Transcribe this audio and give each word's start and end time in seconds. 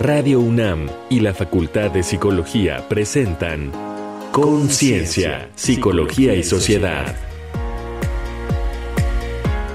Radio 0.00 0.38
UNAM 0.38 0.88
y 1.10 1.18
la 1.18 1.34
Facultad 1.34 1.90
de 1.90 2.04
Psicología 2.04 2.86
presentan 2.88 3.72
Conciencia, 4.30 5.50
Psicología 5.56 6.36
y 6.36 6.44
Sociedad. 6.44 7.16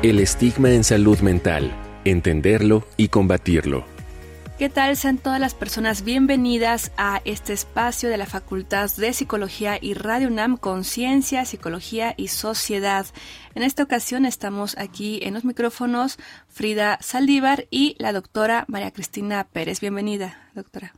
El 0.01 0.21
estigma 0.21 0.71
en 0.71 0.85
salud 0.85 1.19
mental, 1.19 1.73
entenderlo 2.05 2.87
y 2.95 3.09
combatirlo. 3.09 3.92
¿Qué 4.63 4.69
tal? 4.69 4.95
Sean 4.95 5.17
todas 5.17 5.41
las 5.41 5.55
personas 5.55 6.05
bienvenidas 6.05 6.93
a 6.95 7.21
este 7.25 7.51
espacio 7.51 8.07
de 8.07 8.15
la 8.15 8.25
Facultad 8.25 8.89
de 8.95 9.11
Psicología 9.11 9.77
y 9.81 9.93
Radio 9.93 10.29
UNAM 10.29 10.55
Conciencia, 10.55 11.43
Psicología 11.43 12.13
y 12.15 12.29
Sociedad. 12.29 13.05
En 13.55 13.63
esta 13.63 13.83
ocasión 13.83 14.25
estamos 14.25 14.77
aquí 14.77 15.19
en 15.23 15.33
los 15.33 15.43
micrófonos 15.43 16.17
Frida 16.47 16.97
Saldívar 17.01 17.67
y 17.71 17.97
la 17.99 18.13
doctora 18.13 18.63
María 18.69 18.91
Cristina 18.91 19.43
Pérez. 19.43 19.81
Bienvenida, 19.81 20.49
doctora. 20.55 20.93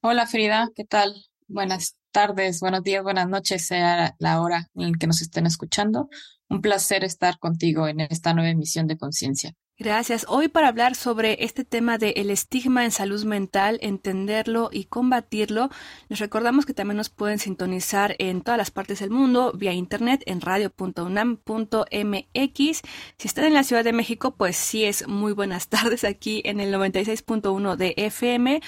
Hola 0.00 0.26
Frida, 0.26 0.70
¿qué 0.74 0.86
tal? 0.86 1.26
Buenas 1.46 1.98
tardes, 2.12 2.60
buenos 2.60 2.82
días, 2.84 3.02
buenas 3.02 3.28
noches, 3.28 3.66
sea 3.66 4.14
la 4.18 4.40
hora 4.40 4.70
en 4.74 4.92
la 4.92 4.98
que 4.98 5.06
nos 5.06 5.20
estén 5.20 5.44
escuchando. 5.44 6.08
Un 6.48 6.62
placer 6.62 7.04
estar 7.04 7.38
contigo 7.38 7.86
en 7.86 8.00
esta 8.00 8.32
nueva 8.32 8.48
emisión 8.48 8.86
de 8.86 8.96
Conciencia. 8.96 9.52
Gracias. 9.80 10.26
Hoy 10.28 10.48
para 10.48 10.68
hablar 10.68 10.94
sobre 10.94 11.42
este 11.42 11.64
tema 11.64 11.96
del 11.96 12.12
el 12.14 12.28
estigma 12.28 12.84
en 12.84 12.90
salud 12.90 13.24
mental, 13.24 13.78
entenderlo 13.80 14.68
y 14.70 14.84
combatirlo, 14.84 15.70
les 16.10 16.18
recordamos 16.18 16.66
que 16.66 16.74
también 16.74 16.98
nos 16.98 17.08
pueden 17.08 17.38
sintonizar 17.38 18.14
en 18.18 18.42
todas 18.42 18.58
las 18.58 18.70
partes 18.70 19.00
del 19.00 19.08
mundo 19.08 19.52
vía 19.54 19.72
internet 19.72 20.22
en 20.26 20.42
radio.unam.mx. 20.42 22.82
Si 23.16 23.26
están 23.26 23.46
en 23.46 23.54
la 23.54 23.64
Ciudad 23.64 23.82
de 23.82 23.94
México, 23.94 24.32
pues 24.32 24.58
sí 24.58 24.84
es 24.84 25.08
muy 25.08 25.32
buenas 25.32 25.68
tardes 25.68 26.04
aquí 26.04 26.42
en 26.44 26.60
el 26.60 26.74
96.1 26.74 27.76
de 27.76 27.94
FM 27.96 28.60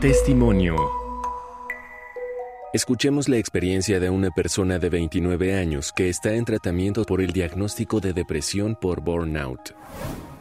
Testimonio 0.00 1.01
Escuchemos 2.72 3.28
la 3.28 3.36
experiencia 3.36 4.00
de 4.00 4.08
una 4.08 4.30
persona 4.30 4.78
de 4.78 4.88
29 4.88 5.58
años 5.58 5.92
que 5.92 6.08
está 6.08 6.32
en 6.32 6.46
tratamiento 6.46 7.04
por 7.04 7.20
el 7.20 7.34
diagnóstico 7.34 8.00
de 8.00 8.14
depresión 8.14 8.76
por 8.76 9.02
burnout. 9.02 9.74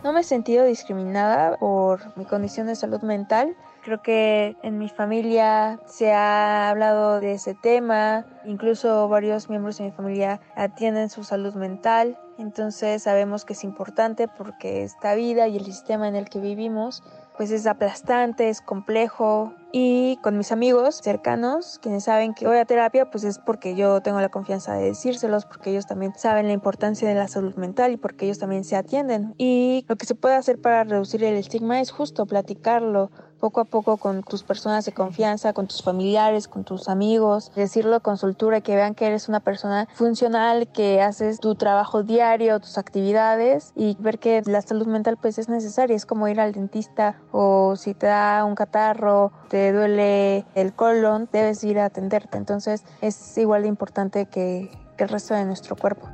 No 0.02 0.14
me 0.14 0.22
he 0.22 0.24
sentido 0.24 0.64
discriminada 0.64 1.58
por 1.58 2.18
mi 2.18 2.24
condición 2.24 2.68
de 2.68 2.78
salud 2.78 3.02
mental. 3.02 3.58
Creo 3.84 4.02
que 4.02 4.56
en 4.64 4.78
mi 4.78 4.88
familia 4.88 5.82
se 5.88 6.14
ha 6.14 6.70
hablado 6.70 7.20
de 7.20 7.34
ese 7.34 7.54
tema, 7.54 8.26
incluso 8.46 9.10
varios 9.10 9.50
miembros 9.50 9.78
de 9.78 9.84
mi 9.84 9.92
familia 9.92 10.40
atienden 10.56 11.10
su 11.10 11.26
salud 11.26 11.54
mental, 11.56 12.18
entonces 12.38 13.04
sabemos 13.04 13.44
que 13.44 13.54
es 13.54 13.64
importante 13.66 14.30
porque 14.30 14.84
esta 14.84 15.16
vida 15.16 15.50
y 15.50 15.58
el 15.58 15.66
sistema 15.66 16.08
en 16.08 16.16
el 16.16 16.30
que 16.30 16.40
vivimos 16.40 17.04
pues 17.36 17.52
es 17.52 17.68
aplastante, 17.68 18.48
es 18.50 18.62
complejo. 18.62 19.54
Y 19.72 20.18
con 20.18 20.38
mis 20.38 20.52
amigos 20.52 21.00
cercanos, 21.02 21.80
quienes 21.82 22.04
saben 22.04 22.34
que 22.34 22.48
voy 22.48 22.58
a 22.58 22.66
terapia, 22.66 23.10
pues 23.10 23.24
es 23.24 23.40
porque 23.40 23.76
yo 23.76 24.02
tengo 24.02 24.20
la 24.20 24.30
confianza 24.30 24.74
de 24.74 24.86
decírselos, 24.86 25.46
porque 25.46 25.72
ellos 25.72 25.88
también 25.88 26.14
saben 26.16 26.48
la 26.48 26.54
importancia 26.54 27.08
de 27.08 27.16
la 27.16 27.28
salud 27.28 27.56
mental 27.56 27.94
y 27.94 27.98
porque 27.98 28.26
ellos 28.26 28.40
también 28.40 28.64
se 28.64 28.76
atienden. 28.76 29.34
Y 29.38 29.86
lo 29.88 29.96
que 29.96 30.06
se 30.06 30.16
puede 30.16 30.36
hacer 30.36 30.60
para 30.60 30.84
reducir 30.84 31.24
el 31.24 31.36
estigma 31.36 31.80
es 31.80 31.92
justo 31.92 32.26
platicarlo, 32.26 33.12
poco 33.42 33.60
a 33.60 33.66
poco 33.66 33.98
con 33.98 34.24
tus 34.24 34.44
personas 34.44 34.86
de 34.86 34.94
confianza, 34.94 35.52
con 35.52 35.68
tus 35.68 35.82
familiares, 35.82 36.48
con 36.48 36.64
tus 36.64 36.88
amigos, 36.88 37.52
decirlo 37.56 38.00
con 38.02 38.18
soltura, 38.18 38.62
que 38.62 38.76
vean 38.76 38.94
que 38.94 39.08
eres 39.08 39.28
una 39.28 39.40
persona 39.40 39.88
funcional, 39.96 40.72
que 40.72 41.02
haces 41.02 41.40
tu 41.40 41.56
trabajo 41.56 42.04
diario, 42.04 42.60
tus 42.60 42.78
actividades 42.78 43.74
y 43.76 43.98
ver 44.00 44.20
que 44.20 44.44
la 44.46 44.62
salud 44.62 44.86
mental 44.86 45.18
pues 45.20 45.40
es 45.40 45.50
necesaria, 45.50 45.96
es 45.96 46.06
como 46.06 46.28
ir 46.28 46.40
al 46.40 46.54
dentista 46.54 47.20
o 47.32 47.76
si 47.76 47.96
te 47.96 48.06
da 48.06 48.46
un 48.46 48.54
catarro, 48.54 49.32
te 49.50 49.61
duele 49.72 50.46
el 50.56 50.74
colon, 50.74 51.30
debes 51.32 51.64
ir 51.64 51.80
a 51.80 51.86
atenderte. 51.86 52.38
Entonces 52.38 52.84
es 53.02 53.38
igual 53.38 53.64
de 53.64 53.68
importante 53.68 54.26
que, 54.26 54.70
que 54.98 55.04
el 55.04 55.10
resto 55.10 55.34
de 55.34 55.46
nuestro 55.46 55.76
cuerpo. 55.76 56.08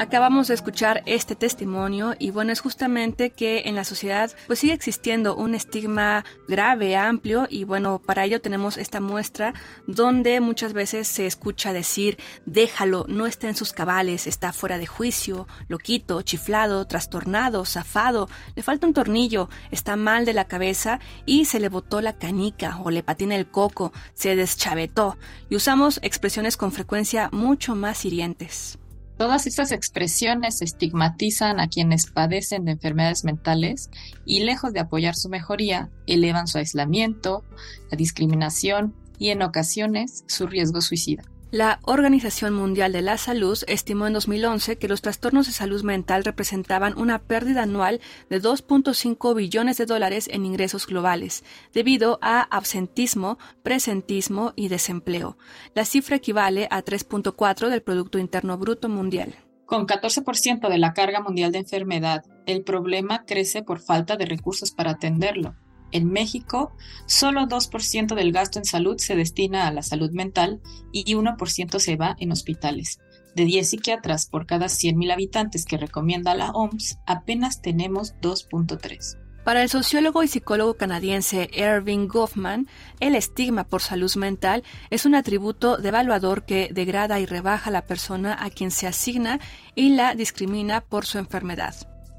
Acabamos 0.00 0.46
de 0.46 0.54
escuchar 0.54 1.02
este 1.06 1.34
testimonio 1.34 2.14
y 2.20 2.30
bueno, 2.30 2.52
es 2.52 2.60
justamente 2.60 3.30
que 3.30 3.62
en 3.64 3.74
la 3.74 3.82
sociedad 3.82 4.30
pues 4.46 4.60
sigue 4.60 4.72
existiendo 4.72 5.34
un 5.34 5.56
estigma 5.56 6.24
grave, 6.46 6.96
amplio 6.96 7.48
y 7.50 7.64
bueno, 7.64 8.00
para 8.06 8.24
ello 8.24 8.40
tenemos 8.40 8.76
esta 8.76 9.00
muestra 9.00 9.54
donde 9.88 10.38
muchas 10.38 10.72
veces 10.72 11.08
se 11.08 11.26
escucha 11.26 11.72
decir, 11.72 12.16
déjalo, 12.46 13.06
no 13.08 13.26
está 13.26 13.48
en 13.48 13.56
sus 13.56 13.72
cabales, 13.72 14.28
está 14.28 14.52
fuera 14.52 14.78
de 14.78 14.86
juicio, 14.86 15.48
loquito, 15.66 16.22
chiflado, 16.22 16.86
trastornado, 16.86 17.64
zafado, 17.64 18.28
le 18.54 18.62
falta 18.62 18.86
un 18.86 18.94
tornillo, 18.94 19.48
está 19.72 19.96
mal 19.96 20.24
de 20.24 20.32
la 20.32 20.46
cabeza 20.46 21.00
y 21.26 21.46
se 21.46 21.58
le 21.58 21.70
botó 21.70 22.00
la 22.00 22.12
canica 22.12 22.78
o 22.84 22.92
le 22.92 23.02
patina 23.02 23.34
el 23.34 23.50
coco, 23.50 23.92
se 24.14 24.36
deschavetó 24.36 25.18
y 25.50 25.56
usamos 25.56 25.98
expresiones 26.04 26.56
con 26.56 26.70
frecuencia 26.70 27.30
mucho 27.32 27.74
más 27.74 28.04
hirientes. 28.04 28.78
Todas 29.18 29.48
estas 29.48 29.72
expresiones 29.72 30.62
estigmatizan 30.62 31.58
a 31.58 31.66
quienes 31.66 32.06
padecen 32.06 32.64
de 32.64 32.72
enfermedades 32.72 33.24
mentales 33.24 33.90
y 34.24 34.44
lejos 34.44 34.72
de 34.72 34.78
apoyar 34.78 35.16
su 35.16 35.28
mejoría, 35.28 35.90
elevan 36.06 36.46
su 36.46 36.58
aislamiento, 36.58 37.44
la 37.90 37.96
discriminación 37.96 38.94
y 39.18 39.30
en 39.30 39.42
ocasiones 39.42 40.22
su 40.28 40.46
riesgo 40.46 40.80
suicida. 40.80 41.24
La 41.50 41.80
Organización 41.84 42.52
Mundial 42.52 42.92
de 42.92 43.00
la 43.00 43.16
Salud 43.16 43.58
estimó 43.68 44.06
en 44.06 44.12
2011 44.12 44.76
que 44.76 44.86
los 44.86 45.00
trastornos 45.00 45.46
de 45.46 45.54
salud 45.54 45.82
mental 45.82 46.22
representaban 46.22 46.98
una 46.98 47.20
pérdida 47.20 47.62
anual 47.62 48.02
de 48.28 48.42
2.5 48.42 49.34
billones 49.34 49.78
de 49.78 49.86
dólares 49.86 50.28
en 50.30 50.44
ingresos 50.44 50.86
globales, 50.86 51.44
debido 51.72 52.18
a 52.20 52.42
absentismo, 52.42 53.38
presentismo 53.62 54.52
y 54.56 54.68
desempleo. 54.68 55.38
La 55.74 55.86
cifra 55.86 56.16
equivale 56.16 56.68
a 56.70 56.84
3.4 56.84 57.70
del 57.70 57.80
Producto 57.80 58.18
Interno 58.18 58.58
Bruto 58.58 58.90
Mundial. 58.90 59.34
Con 59.64 59.86
14% 59.86 60.68
de 60.68 60.78
la 60.78 60.92
carga 60.92 61.22
mundial 61.22 61.50
de 61.52 61.60
enfermedad, 61.60 62.26
el 62.44 62.62
problema 62.62 63.24
crece 63.24 63.62
por 63.62 63.80
falta 63.80 64.18
de 64.18 64.26
recursos 64.26 64.70
para 64.70 64.90
atenderlo. 64.90 65.54
En 65.92 66.10
México, 66.10 66.72
solo 67.06 67.42
2% 67.42 68.14
del 68.14 68.32
gasto 68.32 68.58
en 68.58 68.64
salud 68.64 68.98
se 68.98 69.16
destina 69.16 69.66
a 69.66 69.72
la 69.72 69.82
salud 69.82 70.10
mental 70.10 70.60
y 70.92 71.14
1% 71.14 71.78
se 71.78 71.96
va 71.96 72.16
en 72.18 72.32
hospitales. 72.32 72.98
De 73.34 73.44
10 73.44 73.70
psiquiatras 73.70 74.26
por 74.26 74.46
cada 74.46 74.66
100.000 74.66 75.12
habitantes 75.12 75.64
que 75.64 75.76
recomienda 75.76 76.34
la 76.34 76.50
OMS, 76.50 76.98
apenas 77.06 77.62
tenemos 77.62 78.14
2.3. 78.20 79.16
Para 79.44 79.62
el 79.62 79.70
sociólogo 79.70 80.22
y 80.22 80.28
psicólogo 80.28 80.74
canadiense 80.74 81.48
Irving 81.54 82.06
Goffman, 82.06 82.68
el 83.00 83.14
estigma 83.14 83.64
por 83.64 83.80
salud 83.80 84.14
mental 84.16 84.62
es 84.90 85.06
un 85.06 85.14
atributo 85.14 85.78
devaluador 85.78 86.44
que 86.44 86.68
degrada 86.70 87.18
y 87.18 87.24
rebaja 87.24 87.70
a 87.70 87.72
la 87.72 87.86
persona 87.86 88.36
a 88.38 88.50
quien 88.50 88.70
se 88.70 88.86
asigna 88.86 89.40
y 89.74 89.90
la 89.94 90.14
discrimina 90.14 90.82
por 90.82 91.06
su 91.06 91.16
enfermedad. 91.16 91.74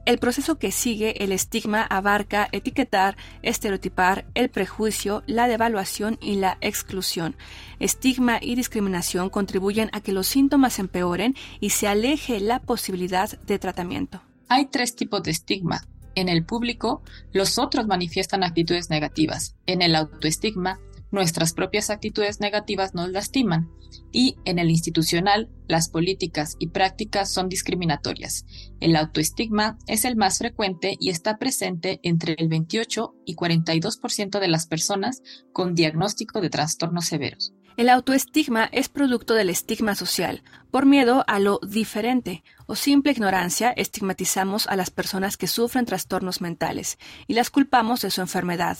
El 0.06 0.18
proceso 0.18 0.58
que 0.58 0.72
sigue 0.72 1.24
el 1.24 1.32
estigma 1.32 1.84
abarca 1.84 2.50
etiquetar, 2.52 3.16
estereotipar, 3.44 4.26
el 4.34 4.50
prejuicio, 4.50 5.24
la 5.28 5.48
devaluación 5.48 6.18
y 6.22 6.36
la 6.36 6.58
exclusión. 6.62 7.36
Estigma 7.80 8.40
y 8.42 8.56
discriminación 8.56 9.30
contribuyen 9.30 9.90
a 9.94 10.02
que 10.02 10.12
los 10.12 10.28
síntomas 10.28 10.80
empeoren 10.80 11.36
y 11.60 11.72
se 11.72 11.88
aleje 11.88 12.40
la 12.40 12.60
posibilidad 12.60 13.30
de 13.42 13.60
tratamiento. 13.60 14.22
Hay 14.48 14.66
tres 14.66 14.96
tipos 14.96 15.22
de 15.22 15.32
estigma. 15.32 15.82
En 16.16 16.28
el 16.28 16.44
público, 16.44 17.04
los 17.32 17.60
otros 17.60 17.86
manifiestan 17.86 18.44
actitudes 18.44 18.90
negativas. 18.90 19.56
En 19.68 19.82
el 19.82 19.96
autoestigma, 19.96 20.80
nuestras 21.12 21.54
propias 21.54 21.90
actitudes 21.90 22.40
negativas 22.40 22.94
nos 22.94 23.10
lastiman 23.10 23.70
y 24.12 24.36
en 24.46 24.60
el 24.60 24.70
institucional 24.70 25.50
las 25.68 25.90
políticas 25.90 26.56
y 26.60 26.68
prácticas 26.68 27.32
son 27.32 27.50
discriminatorias. 27.50 28.46
El 28.80 28.96
autoestigma 28.96 29.78
es 29.88 30.06
el 30.06 30.16
más 30.16 30.38
frecuente 30.38 30.96
y 31.00 31.10
está 31.10 31.38
presente 31.38 32.00
entre 32.04 32.36
el 32.38 32.48
28 32.48 33.16
y 33.26 33.36
42% 33.36 34.40
de 34.40 34.48
las 34.48 34.68
personas 34.68 35.22
con 35.52 35.76
diagnóstico 35.76 36.42
de 36.42 36.50
trastornos 36.50 37.06
severos. 37.06 37.54
El 37.80 37.88
autoestigma 37.88 38.66
es 38.74 38.90
producto 38.90 39.36
del 39.36 39.50
estigma 39.50 39.96
social. 39.96 40.44
Por 40.70 40.86
miedo 40.86 41.24
a 41.28 41.40
lo 41.40 41.62
diferente 41.66 42.44
o 42.68 42.76
simple 42.76 43.14
ignorancia, 43.14 43.72
estigmatizamos 43.72 44.68
a 44.68 44.76
las 44.76 44.90
personas 44.90 45.38
que 45.38 45.48
sufren 45.48 45.86
trastornos 45.86 46.42
mentales 46.42 46.98
y 47.26 47.36
las 47.36 47.50
culpamos 47.50 48.02
de 48.02 48.12
su 48.12 48.20
enfermedad. 48.20 48.78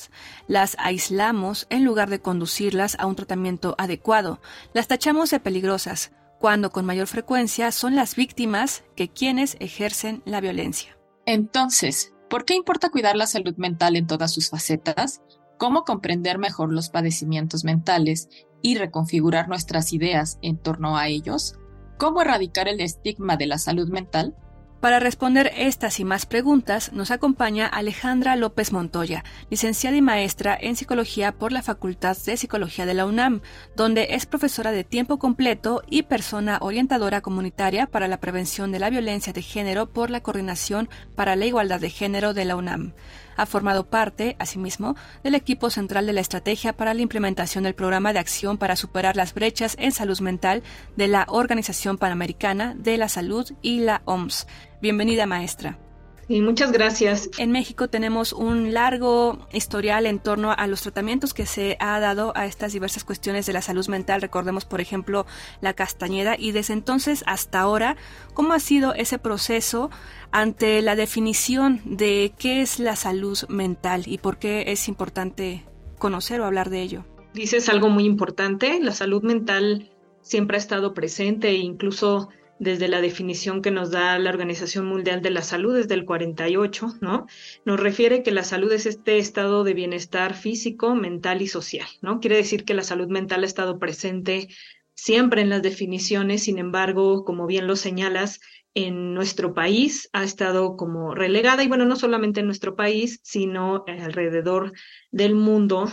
Las 0.48 0.76
aislamos 0.80 1.66
en 1.70 1.86
lugar 1.86 2.10
de 2.10 2.20
conducirlas 2.20 2.98
a 3.00 3.06
un 3.06 3.16
tratamiento 3.16 3.74
adecuado. 3.78 4.42
Las 4.74 4.90
tachamos 4.90 5.30
de 5.30 5.40
peligrosas, 5.40 6.12
cuando 6.38 6.70
con 6.70 6.86
mayor 6.86 7.08
frecuencia 7.08 7.72
son 7.72 7.96
las 7.96 8.18
víctimas 8.18 8.84
que 8.98 9.08
quienes 9.08 9.56
ejercen 9.62 10.24
la 10.26 10.42
violencia. 10.42 10.98
Entonces, 11.26 12.14
¿por 12.30 12.44
qué 12.44 12.54
importa 12.54 12.90
cuidar 12.90 13.16
la 13.16 13.28
salud 13.28 13.56
mental 13.56 13.96
en 13.96 14.08
todas 14.08 14.34
sus 14.34 14.50
facetas? 14.50 15.22
¿Cómo 15.58 15.84
comprender 15.84 16.38
mejor 16.38 16.72
los 16.72 16.90
padecimientos 16.90 17.66
mentales 17.66 18.30
y 18.62 18.78
reconfigurar 18.78 19.48
nuestras 19.48 19.94
ideas 19.94 20.40
en 20.42 20.58
torno 20.58 20.98
a 20.98 21.08
ellos? 21.08 21.56
¿Cómo 21.98 22.22
erradicar 22.22 22.68
el 22.68 22.82
estigma 22.82 23.38
de 23.38 23.48
la 23.48 23.58
salud 23.58 23.90
mental? 23.90 24.36
Para 24.80 25.02
responder 25.02 25.52
estas 25.58 26.00
y 26.00 26.06
más 26.06 26.26
preguntas 26.26 26.94
nos 26.94 27.12
acompaña 27.12 27.68
Alejandra 27.68 28.38
López 28.38 28.72
Montoya, 28.72 29.26
licenciada 29.50 29.98
y 29.98 30.02
maestra 30.02 30.58
en 30.60 30.78
psicología 30.78 31.34
por 31.34 31.52
la 31.52 31.62
Facultad 31.62 32.16
de 32.26 32.38
Psicología 32.38 32.86
de 32.86 32.94
la 32.94 33.06
UNAM, 33.06 33.42
donde 33.76 34.08
es 34.12 34.26
profesora 34.26 34.72
de 34.72 34.86
tiempo 34.86 35.20
completo 35.20 35.84
y 35.90 36.04
persona 36.04 36.60
orientadora 36.62 37.20
comunitaria 37.20 37.88
para 37.88 38.08
la 38.08 38.22
prevención 38.22 38.72
de 38.72 38.80
la 38.80 38.90
violencia 38.90 39.34
de 39.34 39.42
género 39.42 39.92
por 39.92 40.10
la 40.10 40.22
Coordinación 40.22 40.88
para 41.14 41.36
la 41.36 41.46
Igualdad 41.46 41.82
de 41.82 41.90
Género 41.90 42.34
de 42.34 42.46
la 42.46 42.56
UNAM. 42.56 42.94
Ha 43.40 43.46
formado 43.46 43.86
parte, 43.86 44.36
asimismo, 44.38 44.98
del 45.24 45.34
equipo 45.34 45.70
central 45.70 46.06
de 46.06 46.12
la 46.12 46.20
estrategia 46.20 46.74
para 46.74 46.94
la 46.94 47.02
implementación 47.02 47.64
del 47.64 47.74
programa 47.74 48.12
de 48.12 48.20
acción 48.20 48.58
para 48.58 48.76
superar 48.76 49.16
las 49.16 49.34
brechas 49.34 49.78
en 49.80 49.94
salud 49.94 50.20
mental 50.20 50.62
de 50.98 51.08
la 51.08 51.26
Organización 51.30 51.98
Panamericana 51.98 52.76
de 52.78 52.98
la 52.98 53.08
Salud 53.08 53.50
y 53.62 53.80
la 53.80 54.02
OMS. 54.04 54.46
Bienvenida, 54.82 55.26
maestra. 55.26 55.89
Y 56.30 56.42
muchas 56.42 56.72
gracias. 56.72 57.28
En 57.40 57.52
México 57.52 57.88
tenemos 57.88 58.34
un 58.34 58.72
largo 58.72 59.48
historial 59.52 60.06
en 60.06 60.20
torno 60.20 60.52
a 60.52 60.68
los 60.68 60.84
tratamientos 60.84 61.34
que 61.34 61.48
se 61.48 61.76
ha 61.80 62.00
dado 62.00 62.34
a 62.36 62.46
estas 62.46 62.72
diversas 62.72 63.04
cuestiones 63.04 63.48
de 63.48 63.54
la 63.54 63.64
salud 63.64 63.88
mental. 63.88 64.22
Recordemos, 64.22 64.64
por 64.64 64.80
ejemplo, 64.80 65.26
la 65.60 65.74
castañeda 65.74 66.36
y 66.38 66.52
desde 66.52 66.74
entonces 66.74 67.24
hasta 67.26 67.60
ahora, 67.62 67.98
¿cómo 68.36 68.54
ha 68.54 68.60
sido 68.60 68.94
ese 68.94 69.18
proceso 69.18 69.90
ante 70.30 70.84
la 70.84 70.96
definición 70.96 71.82
de 71.84 72.32
qué 72.38 72.62
es 72.62 72.78
la 72.78 72.96
salud 72.96 73.40
mental 73.50 74.04
y 74.06 74.20
por 74.20 74.38
qué 74.38 74.66
es 74.68 74.88
importante 74.88 75.66
conocer 75.98 76.42
o 76.42 76.46
hablar 76.46 76.70
de 76.70 76.84
ello? 76.84 77.06
Dices 77.34 77.70
algo 77.70 77.90
muy 77.90 78.06
importante, 78.06 78.80
la 78.80 78.92
salud 78.92 79.24
mental 79.24 79.90
siempre 80.22 80.58
ha 80.58 80.60
estado 80.60 80.94
presente 80.94 81.50
e 81.50 81.56
incluso 81.56 82.30
desde 82.60 82.90
la 82.90 83.02
definición 83.02 83.62
que 83.62 83.72
nos 83.72 83.90
da 83.90 84.20
la 84.20 84.30
Organización 84.30 84.86
Mundial 84.86 85.22
de 85.22 85.30
la 85.30 85.42
Salud 85.42 85.76
desde 85.76 85.96
el 85.96 86.06
48, 86.06 86.98
¿no? 87.02 87.26
Nos 87.66 87.80
refiere 87.80 88.22
que 88.22 88.32
la 88.32 88.44
salud 88.44 88.72
es 88.72 88.86
este 88.86 89.18
estado 89.18 89.64
de 89.64 89.74
bienestar 89.74 90.36
físico, 90.36 90.94
mental 90.94 91.42
y 91.42 91.48
social, 91.48 91.88
¿no? 92.02 92.20
Quiere 92.20 92.36
decir 92.36 92.66
que 92.66 92.74
la 92.74 92.84
salud 92.84 93.08
mental 93.08 93.44
ha 93.44 93.48
estado 93.48 93.80
presente 93.80 94.50
siempre 94.94 95.42
en 95.42 95.50
las 95.50 95.62
definiciones, 95.62 96.44
sin 96.44 96.60
embargo, 96.60 97.24
como 97.24 97.48
bien 97.48 97.66
lo 97.66 97.78
señalas, 97.78 98.42
en 98.76 99.14
nuestro 99.14 99.54
país 99.54 100.10
ha 100.14 100.24
estado 100.24 100.76
como 100.76 101.16
relegada 101.16 101.64
y 101.64 101.68
bueno, 101.68 101.86
no 101.86 101.96
solamente 101.96 102.42
en 102.42 102.46
nuestro 102.46 102.76
país, 102.76 103.20
sino 103.24 103.84
alrededor 103.88 104.74
del 105.12 105.36
mundo 105.36 105.90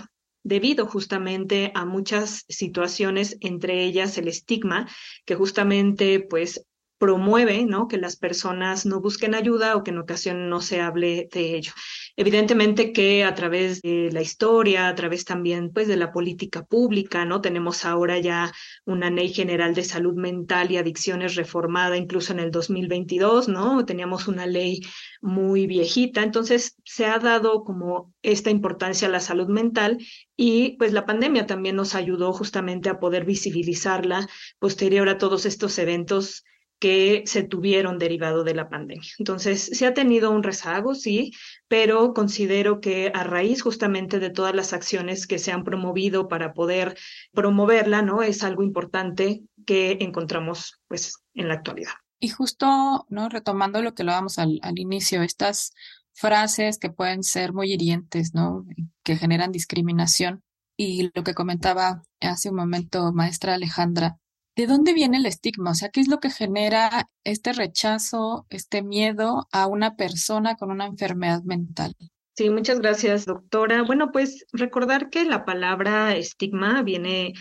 debido 0.46 0.87
justamente 0.87 1.72
a 1.75 1.84
muchas 1.84 2.44
situaciones, 2.48 3.37
entre 3.40 3.82
ellas 3.82 4.16
el 4.16 4.28
estigma, 4.28 4.88
que 5.25 5.34
justamente 5.34 6.20
pues 6.20 6.64
promueve, 6.98 7.64
¿no? 7.66 7.88
Que 7.88 7.98
las 7.98 8.16
personas 8.16 8.87
no 8.87 9.00
busquen 9.00 9.34
ayuda 9.34 9.76
o 9.76 9.82
que 9.82 9.90
en 9.90 9.98
ocasión 9.98 10.48
no 10.48 10.60
se 10.60 10.81
hable 10.81 11.28
de 11.32 11.56
ello. 11.56 11.72
Evidentemente 12.16 12.93
que 12.93 13.25
a 13.25 13.34
través 13.34 13.82
de 13.82 14.10
la 14.12 14.22
historia, 14.22 14.88
a 14.88 14.94
través 14.94 15.25
también 15.25 15.70
pues 15.72 15.88
de 15.88 15.96
la 15.96 16.12
política 16.12 16.64
pública, 16.64 17.25
¿no? 17.25 17.40
Tenemos 17.40 17.84
ahora 17.84 18.19
ya 18.19 18.52
una 18.87 19.10
ley 19.10 19.32
general 19.32 19.75
de 19.75 19.84
salud 19.84 20.14
mental 20.14 20.70
y 20.70 20.78
adicciones 20.78 21.34
reformada 21.34 21.96
incluso 21.96 22.32
en 22.32 22.40
el 22.40 22.50
2022, 22.50 23.49
¿no? 23.49 23.84
Teníamos 23.84 24.28
una 24.28 24.46
ley 24.46 24.81
muy 25.20 25.66
viejita, 25.66 26.22
entonces 26.22 26.76
se 26.84 27.06
ha 27.06 27.19
dado 27.19 27.64
como 27.64 28.14
esta 28.22 28.50
importancia 28.50 29.08
a 29.08 29.10
la 29.10 29.20
salud 29.20 29.49
mental 29.49 29.99
y 30.37 30.76
pues 30.78 30.92
la 30.92 31.04
pandemia 31.04 31.46
también 31.46 31.76
nos 31.76 31.94
ayudó 31.94 32.32
justamente 32.32 32.88
a 32.88 32.99
poder 32.99 33.25
visibilizarla 33.25 34.28
posterior 34.58 35.08
a 35.08 35.19
todos 35.19 35.46
estos 35.46 35.78
eventos 35.78 36.44
que 36.78 37.23
se 37.26 37.43
tuvieron 37.43 37.99
derivado 37.99 38.44
de 38.44 38.55
la 38.55 38.69
pandemia. 38.69 39.11
Entonces, 39.19 39.70
se 39.73 39.87
ha 39.87 39.94
tenido 39.94 40.31
un 40.31 40.43
rezago, 40.43 40.94
sí, 40.94 41.32
pero 41.69 42.12
considero 42.12 42.81
que 42.81 43.11
a 43.14 43.25
raíz 43.25 43.62
justamente 43.62 44.19
de 44.19 44.31
todas 44.31 44.55
las 44.55 44.73
acciones 44.73 45.26
que 45.26 45.38
se 45.38 45.52
han 45.52 45.64
promovido 45.64 46.28
para 46.28 46.52
poder 46.52 46.96
promoverla, 47.32 48.02
¿no? 48.02 48.23
Es 48.23 48.44
algo 48.44 48.62
importante 48.62 49.43
que 49.64 49.99
encontramos, 50.00 50.81
pues, 50.87 51.23
en 51.34 51.49
la 51.49 51.55
actualidad. 51.55 51.93
Y 52.19 52.28
justo, 52.28 53.06
¿no? 53.08 53.28
Retomando 53.28 53.81
lo 53.82 53.94
que 53.94 54.05
lo 54.05 54.12
damos 54.12 54.38
al, 54.38 54.58
al 54.62 54.78
inicio, 54.78 55.23
estas 55.23 55.73
frases 56.12 56.78
que 56.78 56.90
pueden 56.90 57.23
ser 57.23 57.52
muy 57.52 57.73
hirientes, 57.73 58.34
¿no? 58.34 58.67
Que 59.02 59.17
generan 59.17 59.52
discriminación. 59.52 60.43
Y 60.76 61.11
lo 61.14 61.25
que 61.25 61.34
comentaba 61.34 62.02
hace 62.20 62.50
un 62.50 62.56
momento 62.56 63.12
maestra 63.12 63.55
Alejandra, 63.55 64.19
¿De 64.56 64.67
dónde 64.67 64.94
viene 64.94 65.19
el 65.19 65.26
estigma? 65.26 65.73
O 65.73 65.75
sea, 65.75 65.91
¿qué 65.91 66.00
es 66.00 66.08
lo 66.08 66.19
que 66.19 66.31
genera 66.31 67.11
este 67.25 67.53
rechazo, 67.53 68.47
este 68.49 68.82
miedo 68.82 69.47
a 69.53 69.67
una 69.67 69.97
persona 69.97 70.56
con 70.56 70.70
una 70.70 70.87
enfermedad 70.87 71.43
mental? 71.43 71.94
Sí, 72.35 72.49
muchas 72.49 72.81
gracias, 72.81 73.26
doctora. 73.26 73.82
Bueno, 73.82 74.11
pues 74.12 74.47
recordar 74.53 75.11
que 75.11 75.26
la 75.26 75.44
palabra 75.44 76.17
estigma 76.17 76.82
viene 76.82 77.35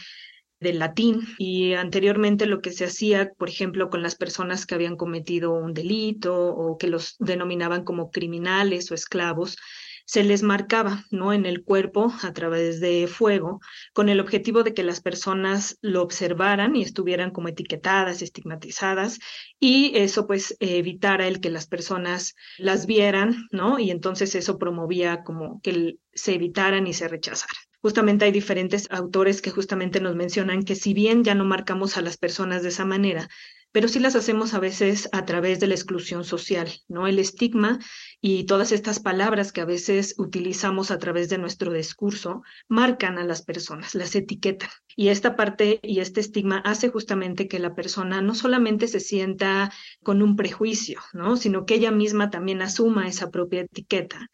del 0.60 0.80
latín 0.80 1.22
y 1.38 1.74
anteriormente 1.74 2.48
lo 2.48 2.62
que 2.62 2.72
se 2.72 2.84
hacía, 2.84 3.32
por 3.38 3.48
ejemplo, 3.48 3.90
con 3.90 4.04
las 4.04 4.16
personas 4.16 4.66
que 4.66 4.76
habían 4.76 4.98
cometido 4.98 5.54
un 5.54 5.74
delito 5.74 6.36
o 6.36 6.78
que 6.78 6.88
los 6.88 7.16
denominaban 7.20 7.86
como 7.86 8.12
criminales 8.12 8.92
o 8.92 8.94
esclavos, 8.94 9.56
se 10.06 10.24
les 10.24 10.44
marcaba 10.44 11.04
¿no? 11.12 11.34
en 11.34 11.46
el 11.46 11.64
cuerpo 11.64 12.14
a 12.22 12.32
través 12.32 12.80
de 12.80 13.08
fuego 13.08 13.60
con 13.94 14.08
el 14.08 14.20
objetivo 14.20 14.64
de 14.64 14.74
que 14.74 14.84
las 14.84 15.02
personas 15.02 15.78
lo 15.82 16.02
observaran 16.02 16.76
y 16.76 16.84
estuvieran 16.84 17.32
como 17.32 17.48
etiquetadas, 17.48 18.22
estigmatizadas 18.22 19.20
y 19.60 19.92
eso 19.96 20.28
pues 20.28 20.56
evitara 20.60 21.28
el 21.28 21.42
que 21.42 21.50
las 21.50 21.68
personas 21.68 22.36
las 22.58 22.86
vieran, 22.86 23.48
¿no? 23.52 23.80
Y 23.80 23.92
entonces 23.92 24.36
eso 24.36 24.58
promovía 24.58 25.24
como 25.24 25.60
que 25.62 25.98
se 26.14 26.36
evitaran 26.36 26.88
y 26.88 26.94
se 26.94 27.08
rechazaran. 27.08 27.56
Justamente 27.82 28.26
hay 28.26 28.32
diferentes 28.32 28.88
autores 28.90 29.42
que 29.42 29.52
justamente 29.52 30.00
nos 30.00 30.16
mencionan 30.16 30.64
que 30.64 30.76
si 30.76 30.94
bien 30.94 31.24
ya 31.24 31.36
no 31.36 31.46
marcamos 31.46 31.98
a 31.98 32.02
las 32.02 32.18
personas 32.18 32.64
de 32.64 32.70
esa 32.70 32.86
manera, 32.86 33.28
pero 33.76 33.90
sí 33.90 34.00
las 34.00 34.16
hacemos 34.16 34.54
a 34.54 34.62
veces 34.62 35.10
a 35.12 35.26
través 35.26 35.60
de 35.60 35.68
la 35.68 35.74
exclusión 35.74 36.24
social, 36.24 36.72
¿no? 36.88 37.08
El 37.08 37.20
estigma 37.20 37.78
y 38.22 38.46
todas 38.46 38.72
estas 38.72 39.02
palabras 39.02 39.52
que 39.52 39.60
a 39.60 39.66
veces 39.66 40.16
utilizamos 40.18 40.92
a 40.92 40.98
través 40.98 41.28
de 41.28 41.40
nuestro 41.40 41.74
discurso 41.74 42.42
marcan 42.70 43.18
a 43.18 43.26
las 43.26 43.42
personas, 43.42 43.94
las 43.94 44.16
etiquetan. 44.16 44.70
Y 44.96 45.10
esta 45.10 45.36
parte 45.36 45.82
y 45.84 46.00
este 46.00 46.22
estigma 46.22 46.60
hace 46.60 46.88
justamente 46.88 47.50
que 47.50 47.60
la 47.60 47.76
persona 47.76 48.22
no 48.22 48.34
solamente 48.34 48.88
se 48.88 49.02
sienta 49.02 49.74
con 50.02 50.22
un 50.22 50.38
prejuicio, 50.38 51.02
¿no? 51.12 51.36
Sino 51.36 51.66
que 51.66 51.76
ella 51.76 51.92
misma 51.92 52.30
también 52.30 52.62
asuma 52.62 53.10
esa 53.10 53.30
propia 53.30 53.64
etiqueta 53.64 54.32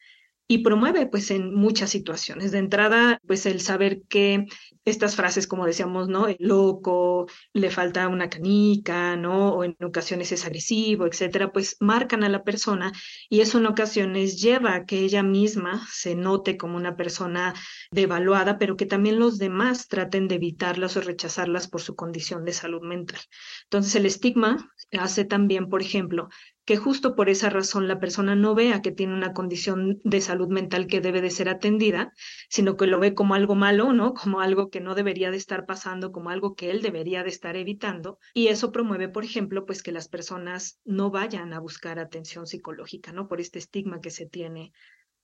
y 0.51 0.57
promueve 0.57 1.05
pues 1.05 1.31
en 1.31 1.53
muchas 1.55 1.91
situaciones. 1.91 2.51
De 2.51 2.57
entrada, 2.57 3.21
pues 3.25 3.45
el 3.45 3.61
saber 3.61 4.01
que 4.09 4.47
estas 4.83 5.15
frases, 5.15 5.47
como 5.47 5.65
decíamos, 5.65 6.09
¿no? 6.09 6.27
El 6.27 6.35
loco, 6.39 7.27
le 7.53 7.69
falta 7.69 8.09
una 8.09 8.29
canica, 8.29 9.15
¿no? 9.15 9.53
O 9.53 9.63
en 9.63 9.77
ocasiones 9.81 10.33
es 10.33 10.45
agresivo, 10.45 11.07
etcétera, 11.07 11.53
pues 11.53 11.77
marcan 11.79 12.25
a 12.25 12.29
la 12.29 12.43
persona 12.43 12.91
y 13.29 13.39
eso 13.39 13.59
en 13.59 13.67
ocasiones 13.67 14.41
lleva 14.41 14.75
a 14.75 14.85
que 14.85 14.99
ella 14.99 15.23
misma 15.23 15.87
se 15.89 16.15
note 16.15 16.57
como 16.57 16.75
una 16.75 16.97
persona 16.97 17.53
devaluada, 17.89 18.57
pero 18.57 18.75
que 18.75 18.85
también 18.85 19.19
los 19.19 19.37
demás 19.37 19.87
traten 19.87 20.27
de 20.27 20.35
evitarlas 20.35 20.97
o 20.97 21.01
rechazarlas 21.01 21.69
por 21.69 21.79
su 21.79 21.95
condición 21.95 22.43
de 22.43 22.51
salud 22.51 22.81
mental. 22.81 23.21
Entonces, 23.63 23.95
el 23.95 24.05
estigma 24.05 24.69
hace 24.99 25.23
también, 25.23 25.69
por 25.69 25.81
ejemplo, 25.81 26.27
que 26.65 26.77
justo 26.77 27.15
por 27.15 27.29
esa 27.29 27.49
razón 27.49 27.87
la 27.87 27.99
persona 27.99 28.35
no 28.35 28.53
vea 28.55 28.81
que 28.81 28.91
tiene 28.91 29.13
una 29.13 29.33
condición 29.33 29.99
de 30.03 30.21
salud 30.21 30.47
mental 30.49 30.87
que 30.87 31.01
debe 31.01 31.21
de 31.21 31.31
ser 31.31 31.49
atendida, 31.49 32.13
sino 32.49 32.77
que 32.77 32.87
lo 32.87 32.99
ve 32.99 33.13
como 33.13 33.33
algo 33.33 33.55
malo, 33.55 33.93
¿no? 33.93 34.13
Como 34.13 34.41
algo 34.41 34.69
que 34.69 34.79
no 34.79 34.95
debería 34.95 35.31
de 35.31 35.37
estar 35.37 35.65
pasando, 35.65 36.11
como 36.11 36.29
algo 36.29 36.53
que 36.53 36.69
él 36.69 36.81
debería 36.81 37.23
de 37.23 37.29
estar 37.29 37.55
evitando. 37.55 38.19
Y 38.33 38.47
eso 38.47 38.71
promueve, 38.71 39.09
por 39.09 39.23
ejemplo, 39.23 39.65
pues 39.65 39.81
que 39.81 39.91
las 39.91 40.07
personas 40.07 40.79
no 40.85 41.09
vayan 41.09 41.53
a 41.53 41.59
buscar 41.59 41.99
atención 41.99 42.45
psicológica, 42.45 43.11
¿no? 43.11 43.27
Por 43.27 43.41
este 43.41 43.59
estigma 43.59 43.99
que 43.99 44.11
se 44.11 44.27
tiene 44.27 44.71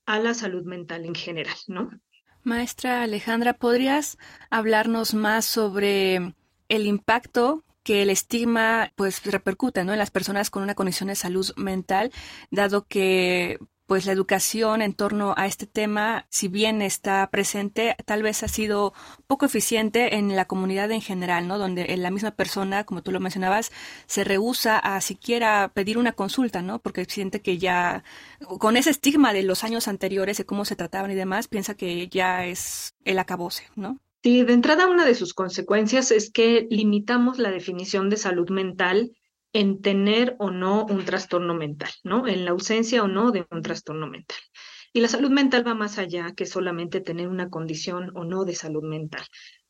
a 0.05 0.19
la 0.19 0.33
salud 0.33 0.63
mental 0.63 1.05
en 1.05 1.15
general, 1.15 1.55
¿no? 1.67 1.89
Maestra 2.43 3.03
Alejandra, 3.03 3.53
¿podrías 3.53 4.17
hablarnos 4.49 5.13
más 5.13 5.45
sobre 5.45 6.33
el 6.69 6.85
impacto 6.85 7.63
que 7.87 8.01
el 8.01 8.09
estigma 8.09 8.91
pues 8.97 9.23
repercute 9.23 9.85
¿no? 9.85 9.93
en 9.93 9.97
las 9.97 10.11
personas 10.11 10.49
con 10.49 10.61
una 10.61 10.75
condición 10.75 11.07
de 11.07 11.15
salud 11.15 11.53
mental, 11.55 12.11
dado 12.51 12.85
que 12.85 13.59
pues 13.85 14.05
la 14.05 14.11
educación 14.11 14.81
en 14.81 14.93
torno 14.93 15.33
a 15.37 15.45
este 15.45 15.67
tema, 15.67 16.25
si 16.29 16.49
bien 16.49 16.81
está 16.81 17.29
presente, 17.31 17.95
tal 18.03 18.23
vez 18.23 18.43
ha 18.43 18.49
sido 18.49 18.93
poco 19.25 19.45
eficiente 19.45 20.17
en 20.17 20.35
la 20.35 20.43
comunidad 20.43 20.91
en 20.91 20.99
general, 20.99 21.47
¿no? 21.47 21.57
Donde 21.57 21.95
la 21.95 22.11
misma 22.11 22.31
persona, 22.31 22.83
como 22.83 23.03
tú 23.03 23.13
lo 23.13 23.21
mencionabas, 23.21 23.71
se 24.05 24.25
rehúsa 24.25 24.77
a 24.77 24.99
siquiera 24.99 25.71
pedir 25.73 25.97
una 25.97 26.11
consulta, 26.11 26.61
¿no? 26.61 26.79
Porque 26.79 27.05
siente 27.05 27.41
que 27.41 27.57
ya, 27.57 28.03
con 28.59 28.75
ese 28.75 28.89
estigma 28.89 29.31
de 29.31 29.43
los 29.43 29.63
años 29.63 29.87
anteriores, 29.87 30.35
de 30.37 30.45
cómo 30.45 30.65
se 30.65 30.75
trataban 30.75 31.11
y 31.11 31.15
demás, 31.15 31.47
piensa 31.47 31.75
que 31.75 32.09
ya 32.09 32.45
es 32.45 32.95
el 33.05 33.17
acabose, 33.19 33.63
¿no? 33.77 34.01
Sí, 34.27 34.43
de 34.43 34.51
entrada 34.51 34.87
una 34.87 35.05
de 35.05 35.15
sus 35.15 35.33
consecuencias 35.33 36.11
es 36.11 36.29
que 36.29 36.67
limitamos 36.69 37.39
la 37.39 37.49
definición 37.49 38.09
de 38.09 38.17
salud 38.17 38.49
mental 38.49 39.13
en 39.53 39.81
tener 39.81 40.35
o 40.37 40.51
no 40.51 40.85
un 40.85 41.05
trastorno 41.05 41.53
mental, 41.53 41.91
¿no? 42.03 42.27
En 42.27 42.43
la 42.43 42.51
ausencia 42.51 43.01
o 43.03 43.07
no 43.07 43.31
de 43.31 43.47
un 43.49 43.61
trastorno 43.61 44.05
mental. 44.05 44.35
Y 44.91 44.99
la 44.99 45.07
salud 45.07 45.31
mental 45.31 45.65
va 45.65 45.75
más 45.75 45.97
allá 45.97 46.33
que 46.35 46.45
solamente 46.45 46.99
tener 46.99 47.29
una 47.29 47.49
condición 47.49 48.11
o 48.17 48.25
no 48.25 48.43
de 48.43 48.53
salud 48.53 48.83
mental. 48.83 49.23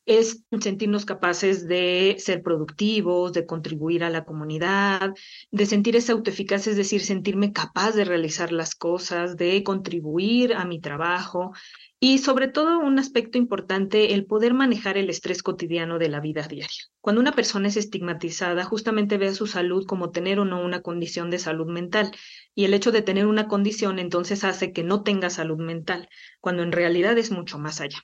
Es 0.08 0.44
sentirnos 0.62 1.06
capaces 1.06 1.68
de 1.68 2.16
ser 2.18 2.42
productivos, 2.42 3.34
de 3.34 3.46
contribuir 3.46 4.04
a 4.04 4.10
la 4.10 4.26
comunidad, 4.26 5.14
de 5.52 5.66
sentir 5.66 5.96
esa 5.96 6.14
autoeficacia, 6.14 6.72
es 6.72 6.78
decir, 6.78 7.02
sentirme 7.02 7.52
capaz 7.52 7.92
de 7.92 8.06
realizar 8.06 8.52
las 8.52 8.74
cosas, 8.74 9.38
de 9.38 9.62
contribuir 9.64 10.56
a 10.56 10.66
mi 10.66 10.80
trabajo, 10.80 11.52
y 12.00 12.20
sobre 12.20 12.48
todo 12.48 12.78
un 12.78 13.00
aspecto 13.00 13.40
importante, 13.40 14.14
el 14.14 14.26
poder 14.26 14.54
manejar 14.54 14.98
el 14.98 15.10
estrés 15.10 15.42
cotidiano 15.42 15.98
de 15.98 16.10
la 16.10 16.20
vida 16.20 16.48
diaria. 16.48 16.68
Cuando 17.02 17.22
una 17.22 17.32
persona 17.32 17.70
es 17.70 17.76
estigmatizada, 17.76 18.64
justamente 18.66 19.18
ve 19.18 19.30
a 19.30 19.34
su 19.34 19.48
salud 19.48 19.84
como 19.88 20.12
tener 20.12 20.40
o 20.40 20.46
no 20.46 20.64
una 20.64 20.82
condición 20.82 21.32
de 21.32 21.40
salud 21.40 21.66
mental. 21.68 22.12
Y 22.54 22.66
el 22.66 22.76
hecho 22.76 22.92
de 22.92 23.02
tener 23.02 23.26
una 23.26 23.48
condición 23.48 23.98
entonces 23.98 24.44
hace 24.44 24.74
que 24.74 24.84
no 24.84 25.02
tenga 25.02 25.32
salud 25.32 25.58
mental, 25.58 26.08
cuando 26.40 26.62
en 26.62 26.72
realidad 26.72 27.18
es 27.18 27.32
mucho 27.32 27.58
más 27.58 27.82
allá. 27.82 28.00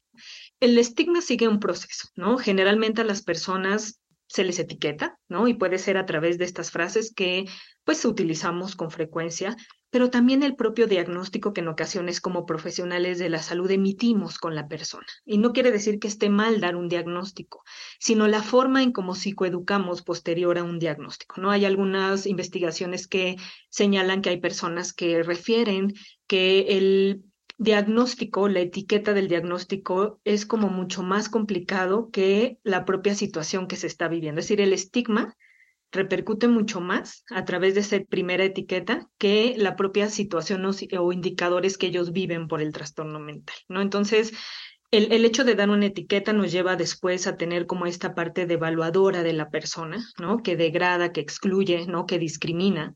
El 0.64 0.78
estigma 0.78 1.20
sigue 1.20 1.50
un 1.50 1.60
proceso, 1.60 2.08
¿no? 2.16 2.38
Generalmente 2.38 3.02
a 3.02 3.04
las 3.04 3.22
personas 3.22 4.00
se 4.28 4.46
les 4.46 4.60
etiqueta, 4.60 5.20
¿no? 5.28 5.50
Y 5.50 5.56
puede 5.56 5.78
ser 5.78 5.98
a 5.98 6.06
través 6.06 6.38
de 6.38 6.46
estas 6.46 6.72
frases 6.72 7.12
que 7.14 7.44
pues 7.84 8.06
utilizamos 8.06 8.78
con 8.78 8.90
frecuencia, 8.90 9.58
pero 9.90 10.10
también 10.10 10.42
el 10.42 10.56
propio 10.56 10.88
diagnóstico 10.88 11.52
que 11.52 11.60
en 11.60 11.68
ocasiones 11.68 12.22
como 12.22 12.46
profesionales 12.46 13.20
de 13.20 13.28
la 13.28 13.40
salud 13.40 13.70
emitimos 13.72 14.38
con 14.38 14.56
la 14.56 14.70
persona. 14.70 15.06
Y 15.26 15.38
no 15.38 15.52
quiere 15.52 15.70
decir 15.70 16.00
que 16.00 16.08
esté 16.08 16.30
mal 16.30 16.62
dar 16.62 16.78
un 16.78 16.88
diagnóstico, 16.88 17.66
sino 18.00 18.30
la 18.30 18.42
forma 18.42 18.84
en 18.84 18.94
cómo 18.94 19.16
psicoeducamos 19.16 20.02
posterior 20.02 20.58
a 20.58 20.64
un 20.64 20.80
diagnóstico. 20.80 21.42
¿no? 21.42 21.52
Hay 21.52 21.66
algunas 21.66 22.26
investigaciones 22.26 23.10
que 23.10 23.36
señalan 23.68 24.22
que 24.22 24.30
hay 24.30 24.38
personas 24.40 24.94
que 24.94 25.24
refieren 25.24 25.94
que 26.26 26.78
el 26.78 27.26
diagnóstico, 27.58 28.48
la 28.50 28.60
etiqueta 28.60 29.14
del 29.14 29.28
diagnóstico 29.28 30.20
es 30.24 30.46
como 30.46 30.70
mucho 30.70 31.04
más 31.04 31.30
complicado 31.30 32.10
que 32.12 32.58
la 32.64 32.86
propia 32.86 33.16
situación 33.16 33.68
que 33.68 33.76
se 33.76 33.88
está 33.88 34.08
viviendo. 34.08 34.40
Es 34.40 34.46
decir, 34.48 34.62
el 34.62 34.74
estigma 34.74 35.36
repercute 35.92 36.48
mucho 36.48 36.82
más 36.82 37.24
a 37.30 37.46
través 37.46 37.76
de 37.76 37.82
esa 37.82 38.00
primera 38.02 38.44
etiqueta 38.44 39.08
que 39.18 39.54
la 39.58 39.76
propia 39.76 40.10
situación 40.10 40.66
o, 40.66 41.12
indicadores 41.14 41.78
que 41.78 41.88
ellos 41.88 42.12
viven 42.12 42.48
por 42.48 42.62
el 42.62 42.74
trastorno 42.74 43.20
mental, 43.20 43.56
¿no? 43.70 43.82
Entonces, 43.82 44.34
el, 44.90 45.12
el, 45.12 45.24
hecho 45.24 45.44
de 45.44 45.56
dar 45.56 45.70
una 45.70 45.86
etiqueta 45.86 46.34
nos 46.34 46.52
lleva 46.52 46.76
después 46.76 47.28
a 47.28 47.38
tener 47.38 47.68
como 47.68 47.86
esta 47.86 48.16
parte 48.16 48.46
devaluadora 48.46 49.24
de 49.24 49.34
la 49.34 49.50
persona, 49.50 50.04
¿no? 50.20 50.42
Que 50.42 50.56
degrada, 50.56 51.12
que 51.12 51.22
excluye, 51.22 51.86
¿no? 51.88 52.06
Que 52.06 52.20
discrimina 52.20 52.96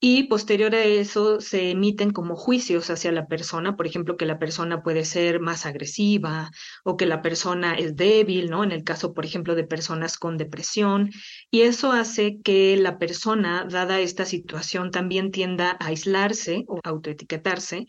y 0.00 0.24
posterior 0.24 0.74
a 0.74 0.84
eso 0.84 1.40
se 1.40 1.70
emiten 1.70 2.12
como 2.12 2.36
juicios 2.36 2.88
hacia 2.88 3.10
la 3.10 3.26
persona, 3.26 3.76
por 3.76 3.86
ejemplo, 3.86 4.16
que 4.16 4.26
la 4.26 4.38
persona 4.38 4.82
puede 4.82 5.04
ser 5.04 5.40
más 5.40 5.66
agresiva 5.66 6.50
o 6.84 6.96
que 6.96 7.06
la 7.06 7.20
persona 7.20 7.74
es 7.74 7.96
débil, 7.96 8.48
¿no? 8.48 8.62
En 8.62 8.70
el 8.70 8.84
caso, 8.84 9.12
por 9.12 9.24
ejemplo, 9.24 9.56
de 9.56 9.64
personas 9.64 10.16
con 10.16 10.36
depresión, 10.36 11.10
y 11.50 11.62
eso 11.62 11.90
hace 11.90 12.40
que 12.42 12.76
la 12.76 12.98
persona, 12.98 13.66
dada 13.68 13.98
esta 13.98 14.24
situación, 14.24 14.92
también 14.92 15.32
tienda 15.32 15.76
a 15.80 15.86
aislarse 15.86 16.64
o 16.68 16.80
autoetiquetarse 16.84 17.86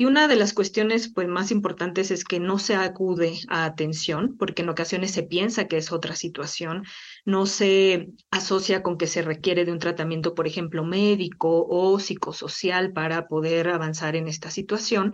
y 0.00 0.06
una 0.06 0.28
de 0.28 0.36
las 0.36 0.54
cuestiones 0.54 1.12
pues, 1.12 1.28
más 1.28 1.50
importantes 1.50 2.10
es 2.10 2.24
que 2.24 2.40
no 2.40 2.58
se 2.58 2.74
acude 2.74 3.38
a 3.48 3.66
atención, 3.66 4.34
porque 4.38 4.62
en 4.62 4.70
ocasiones 4.70 5.10
se 5.10 5.24
piensa 5.24 5.66
que 5.66 5.76
es 5.76 5.92
otra 5.92 6.16
situación, 6.16 6.84
no 7.26 7.44
se 7.44 8.08
asocia 8.30 8.82
con 8.82 8.96
que 8.96 9.06
se 9.06 9.20
requiere 9.20 9.66
de 9.66 9.72
un 9.72 9.78
tratamiento, 9.78 10.34
por 10.34 10.46
ejemplo, 10.46 10.84
médico 10.84 11.66
o 11.68 11.98
psicosocial 11.98 12.94
para 12.94 13.28
poder 13.28 13.68
avanzar 13.68 14.16
en 14.16 14.26
esta 14.26 14.50
situación. 14.50 15.12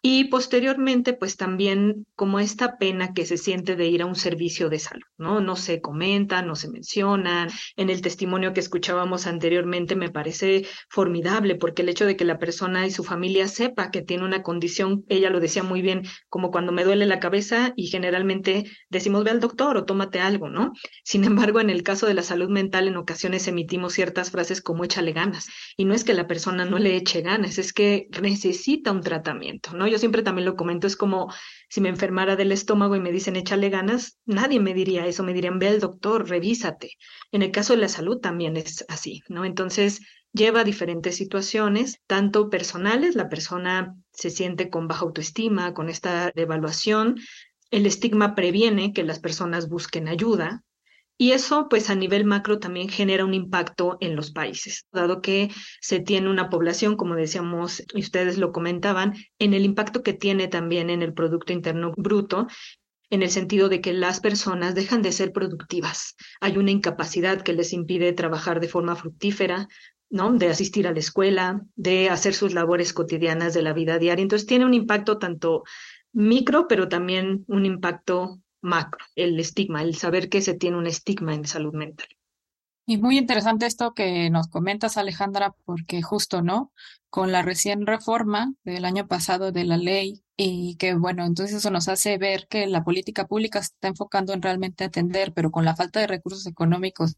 Y 0.00 0.24
posteriormente, 0.24 1.12
pues 1.12 1.36
también 1.36 2.06
como 2.14 2.38
esta 2.38 2.78
pena 2.78 3.12
que 3.14 3.26
se 3.26 3.36
siente 3.36 3.74
de 3.74 3.88
ir 3.88 4.02
a 4.02 4.06
un 4.06 4.14
servicio 4.14 4.68
de 4.68 4.78
salud, 4.78 5.02
¿no? 5.16 5.40
No 5.40 5.56
se 5.56 5.80
comenta, 5.80 6.40
no 6.40 6.54
se 6.54 6.70
menciona. 6.70 7.48
En 7.74 7.90
el 7.90 8.00
testimonio 8.00 8.52
que 8.52 8.60
escuchábamos 8.60 9.26
anteriormente 9.26 9.96
me 9.96 10.08
parece 10.08 10.66
formidable 10.88 11.56
porque 11.56 11.82
el 11.82 11.88
hecho 11.88 12.06
de 12.06 12.16
que 12.16 12.24
la 12.24 12.38
persona 12.38 12.86
y 12.86 12.92
su 12.92 13.02
familia 13.02 13.48
sepa 13.48 13.90
que 13.90 14.02
tiene 14.02 14.24
una 14.24 14.44
condición, 14.44 15.04
ella 15.08 15.30
lo 15.30 15.40
decía 15.40 15.64
muy 15.64 15.82
bien, 15.82 16.02
como 16.28 16.52
cuando 16.52 16.70
me 16.70 16.84
duele 16.84 17.04
la 17.04 17.18
cabeza 17.18 17.72
y 17.74 17.88
generalmente 17.88 18.70
decimos 18.90 19.24
ve 19.24 19.32
al 19.32 19.40
doctor 19.40 19.76
o 19.76 19.84
tómate 19.84 20.20
algo, 20.20 20.48
¿no? 20.48 20.74
Sin 21.02 21.24
embargo, 21.24 21.58
en 21.58 21.70
el 21.70 21.82
caso 21.82 22.06
de 22.06 22.14
la 22.14 22.22
salud 22.22 22.50
mental, 22.50 22.86
en 22.86 22.96
ocasiones 22.96 23.48
emitimos 23.48 23.94
ciertas 23.94 24.30
frases 24.30 24.62
como 24.62 24.84
échale 24.84 25.12
ganas. 25.12 25.48
Y 25.76 25.86
no 25.86 25.94
es 25.94 26.04
que 26.04 26.14
la 26.14 26.28
persona 26.28 26.64
no 26.64 26.78
le 26.78 26.94
eche 26.94 27.20
ganas, 27.20 27.58
es 27.58 27.72
que 27.72 28.06
necesita 28.22 28.92
un 28.92 29.00
tratamiento, 29.00 29.72
¿no? 29.72 29.87
Yo 29.88 29.98
siempre 29.98 30.22
también 30.22 30.46
lo 30.46 30.56
comento, 30.56 30.86
es 30.86 30.96
como 30.96 31.32
si 31.68 31.80
me 31.80 31.88
enfermara 31.88 32.36
del 32.36 32.52
estómago 32.52 32.96
y 32.96 33.00
me 33.00 33.12
dicen 33.12 33.36
échale 33.36 33.70
ganas, 33.70 34.18
nadie 34.24 34.60
me 34.60 34.74
diría 34.74 35.06
eso, 35.06 35.22
me 35.22 35.34
dirían 35.34 35.58
ve 35.58 35.68
al 35.68 35.80
doctor, 35.80 36.28
revísate. 36.28 36.92
En 37.32 37.42
el 37.42 37.50
caso 37.50 37.74
de 37.74 37.80
la 37.80 37.88
salud 37.88 38.18
también 38.20 38.56
es 38.56 38.84
así, 38.88 39.22
¿no? 39.28 39.44
Entonces 39.44 40.00
lleva 40.32 40.64
diferentes 40.64 41.16
situaciones, 41.16 42.00
tanto 42.06 42.50
personales, 42.50 43.14
la 43.14 43.28
persona 43.28 43.94
se 44.12 44.30
siente 44.30 44.70
con 44.70 44.88
baja 44.88 45.04
autoestima, 45.04 45.74
con 45.74 45.88
esta 45.88 46.32
devaluación, 46.34 47.16
el 47.70 47.86
estigma 47.86 48.34
previene 48.34 48.92
que 48.92 49.04
las 49.04 49.20
personas 49.20 49.68
busquen 49.68 50.08
ayuda, 50.08 50.62
y 51.18 51.32
eso, 51.32 51.68
pues 51.68 51.90
a 51.90 51.96
nivel 51.96 52.24
macro, 52.24 52.60
también 52.60 52.88
genera 52.88 53.24
un 53.24 53.34
impacto 53.34 53.98
en 54.00 54.14
los 54.14 54.30
países, 54.30 54.86
dado 54.92 55.20
que 55.20 55.50
se 55.80 55.98
tiene 55.98 56.30
una 56.30 56.48
población, 56.48 56.96
como 56.96 57.16
decíamos 57.16 57.82
y 57.92 58.00
ustedes 58.00 58.38
lo 58.38 58.52
comentaban, 58.52 59.14
en 59.40 59.52
el 59.52 59.64
impacto 59.64 60.04
que 60.04 60.12
tiene 60.12 60.46
también 60.46 60.90
en 60.90 61.02
el 61.02 61.12
Producto 61.12 61.52
Interno 61.52 61.92
Bruto, 61.96 62.46
en 63.10 63.22
el 63.22 63.30
sentido 63.30 63.68
de 63.68 63.80
que 63.80 63.92
las 63.92 64.20
personas 64.20 64.76
dejan 64.76 65.02
de 65.02 65.12
ser 65.12 65.32
productivas. 65.32 66.14
Hay 66.40 66.56
una 66.56 66.70
incapacidad 66.70 67.42
que 67.42 67.52
les 67.52 67.72
impide 67.72 68.12
trabajar 68.12 68.60
de 68.60 68.68
forma 68.68 68.94
fructífera, 68.94 69.66
¿no? 70.10 70.32
De 70.32 70.48
asistir 70.48 70.86
a 70.86 70.92
la 70.92 70.98
escuela, 71.00 71.62
de 71.74 72.10
hacer 72.10 72.34
sus 72.34 72.54
labores 72.54 72.92
cotidianas 72.92 73.54
de 73.54 73.62
la 73.62 73.72
vida 73.72 73.98
diaria. 73.98 74.22
Entonces 74.22 74.46
tiene 74.46 74.66
un 74.66 74.74
impacto 74.74 75.18
tanto 75.18 75.64
micro, 76.12 76.68
pero 76.68 76.88
también 76.88 77.44
un 77.48 77.66
impacto 77.66 78.40
macro, 78.60 79.04
el 79.14 79.38
estigma, 79.38 79.82
el 79.82 79.96
saber 79.96 80.28
que 80.28 80.42
se 80.42 80.54
tiene 80.54 80.76
un 80.76 80.86
estigma 80.86 81.34
en 81.34 81.46
salud 81.46 81.74
mental. 81.74 82.08
Y 82.86 82.96
muy 82.96 83.18
interesante 83.18 83.66
esto 83.66 83.92
que 83.92 84.30
nos 84.30 84.48
comentas, 84.48 84.96
Alejandra, 84.96 85.54
porque 85.66 86.00
justo, 86.00 86.40
¿no? 86.40 86.72
Con 87.10 87.32
la 87.32 87.42
recién 87.42 87.86
reforma 87.86 88.54
del 88.64 88.86
año 88.86 89.06
pasado 89.06 89.52
de 89.52 89.64
la 89.64 89.76
ley 89.76 90.22
y 90.38 90.76
que, 90.76 90.94
bueno, 90.94 91.26
entonces 91.26 91.56
eso 91.56 91.70
nos 91.70 91.88
hace 91.88 92.16
ver 92.16 92.46
que 92.48 92.66
la 92.66 92.84
política 92.84 93.26
pública 93.26 93.58
está 93.58 93.88
enfocando 93.88 94.32
en 94.32 94.40
realmente 94.40 94.84
atender, 94.84 95.34
pero 95.34 95.50
con 95.50 95.66
la 95.66 95.76
falta 95.76 96.00
de 96.00 96.06
recursos 96.06 96.46
económicos 96.46 97.14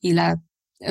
y 0.00 0.12
la 0.12 0.42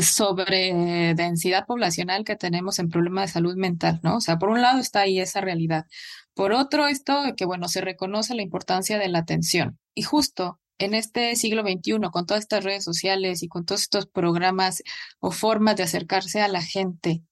sobredensidad 0.02 1.68
poblacional 1.68 2.24
que 2.24 2.36
tenemos 2.36 2.80
en 2.80 2.90
problemas 2.90 3.30
de 3.30 3.34
salud 3.34 3.56
mental, 3.56 4.00
¿no? 4.02 4.18
O 4.18 4.22
sea, 4.22 4.40
por 4.40 4.50
un 4.50 4.62
lado 4.62 4.80
está 4.80 5.02
ahí 5.02 5.20
esa 5.20 5.42
realidad. 5.42 5.86
Por 6.34 6.54
otro, 6.54 6.88
esto 6.88 7.22
de 7.22 7.36
que, 7.36 7.46
bueno, 7.46 7.68
se 7.68 7.82
reconoce 7.82 8.34
la 8.34 8.42
importancia 8.42 8.98
de 8.98 9.10
la 9.10 9.20
atención. 9.20 9.78
Y 9.96 10.04
justo 10.04 10.60
en 10.78 10.94
este 10.94 11.36
siglo 11.36 11.62
XXI, 11.64 12.10
con 12.12 12.26
todas 12.26 12.44
estas 12.44 12.64
redes 12.64 12.84
sociales 12.84 13.44
y 13.44 13.48
con 13.48 13.66
todos 13.66 13.84
estos 13.84 14.08
programas 14.08 14.84
o 15.20 15.32
formas 15.32 15.76
de 15.76 15.84
acercarse 15.84 16.42
a 16.42 16.48
la 16.48 16.62
gente, 16.62 17.24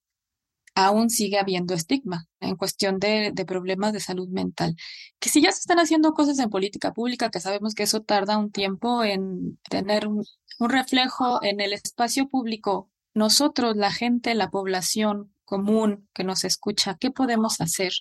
aún 0.76 1.10
sigue 1.10 1.38
habiendo 1.38 1.74
estigma 1.74 2.28
en 2.40 2.56
cuestión 2.56 3.00
de, 3.00 3.34
problemas 3.46 3.94
de 3.94 4.00
salud 4.00 4.30
mental. 4.30 4.76
Que 5.20 5.30
si 5.30 5.42
ya 5.42 5.52
se 5.52 5.60
están 5.60 5.80
haciendo 5.80 6.14
cosas 6.14 6.40
en 6.40 6.50
política 6.50 6.94
pública, 6.94 7.30
que 7.30 7.40
sabemos 7.40 7.76
que 7.76 7.84
eso 7.84 8.02
tarda 8.02 8.38
un 8.38 8.52
tiempo 8.52 9.04
en 9.04 9.60
tener 9.70 10.08
un 10.08 10.26
reflejo 10.60 11.44
en 11.44 11.60
el 11.60 11.74
espacio 11.74 12.30
público, 12.30 12.90
nosotros, 13.14 13.76
la 13.76 13.92
gente, 13.92 14.34
la 14.36 14.50
población 14.50 15.34
común 15.52 16.08
que 16.14 16.24
nos 16.24 16.46
escucha, 16.46 16.96
¿qué 16.98 17.12
podemos 17.12 17.60
hacer 17.60 17.92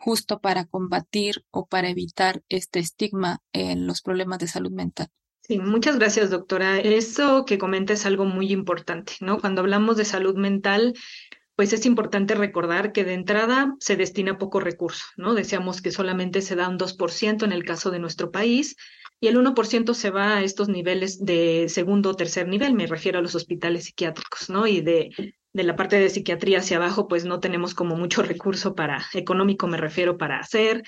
justo 0.00 0.40
para 0.40 0.64
combatir 0.66 1.44
o 1.50 1.66
para 1.66 1.88
evitar 1.88 2.42
este 2.48 2.78
estigma 2.78 3.40
en 3.52 3.86
los 3.86 4.02
problemas 4.02 4.38
de 4.38 4.48
salud 4.48 4.72
mental. 4.72 5.08
Sí, 5.42 5.58
muchas 5.58 5.98
gracias, 5.98 6.30
doctora. 6.30 6.78
Eso 6.78 7.44
que 7.44 7.58
comenta 7.58 7.92
es 7.92 8.06
algo 8.06 8.24
muy 8.24 8.52
importante, 8.52 9.14
¿no? 9.20 9.40
Cuando 9.40 9.60
hablamos 9.62 9.96
de 9.96 10.04
salud 10.04 10.36
mental, 10.36 10.94
pues 11.56 11.72
es 11.72 11.86
importante 11.86 12.34
recordar 12.34 12.92
que 12.92 13.04
de 13.04 13.14
entrada 13.14 13.74
se 13.80 13.96
destina 13.96 14.38
poco 14.38 14.60
recurso, 14.60 15.04
¿no? 15.16 15.34
Decíamos 15.34 15.82
que 15.82 15.90
solamente 15.90 16.42
se 16.42 16.56
da 16.56 16.68
un 16.68 16.78
2% 16.78 17.44
en 17.44 17.52
el 17.52 17.64
caso 17.64 17.90
de 17.90 17.98
nuestro 17.98 18.30
país 18.30 18.76
y 19.20 19.28
el 19.28 19.36
1% 19.36 19.94
se 19.94 20.10
va 20.10 20.36
a 20.36 20.42
estos 20.42 20.68
niveles 20.68 21.22
de 21.24 21.66
segundo 21.68 22.10
o 22.10 22.16
tercer 22.16 22.48
nivel, 22.48 22.74
me 22.74 22.86
refiero 22.86 23.18
a 23.18 23.22
los 23.22 23.34
hospitales 23.34 23.84
psiquiátricos, 23.84 24.48
¿no? 24.48 24.66
Y 24.66 24.80
de, 24.80 25.10
de 25.52 25.64
la 25.64 25.76
parte 25.76 25.98
de 25.98 26.10
psiquiatría 26.10 26.58
hacia 26.58 26.76
abajo, 26.76 27.08
pues 27.08 27.24
no 27.24 27.40
tenemos 27.40 27.74
como 27.74 27.96
mucho 27.96 28.22
recurso 28.22 28.74
para, 28.74 29.04
económico 29.14 29.66
me 29.66 29.76
refiero, 29.76 30.16
para 30.16 30.38
hacer. 30.38 30.82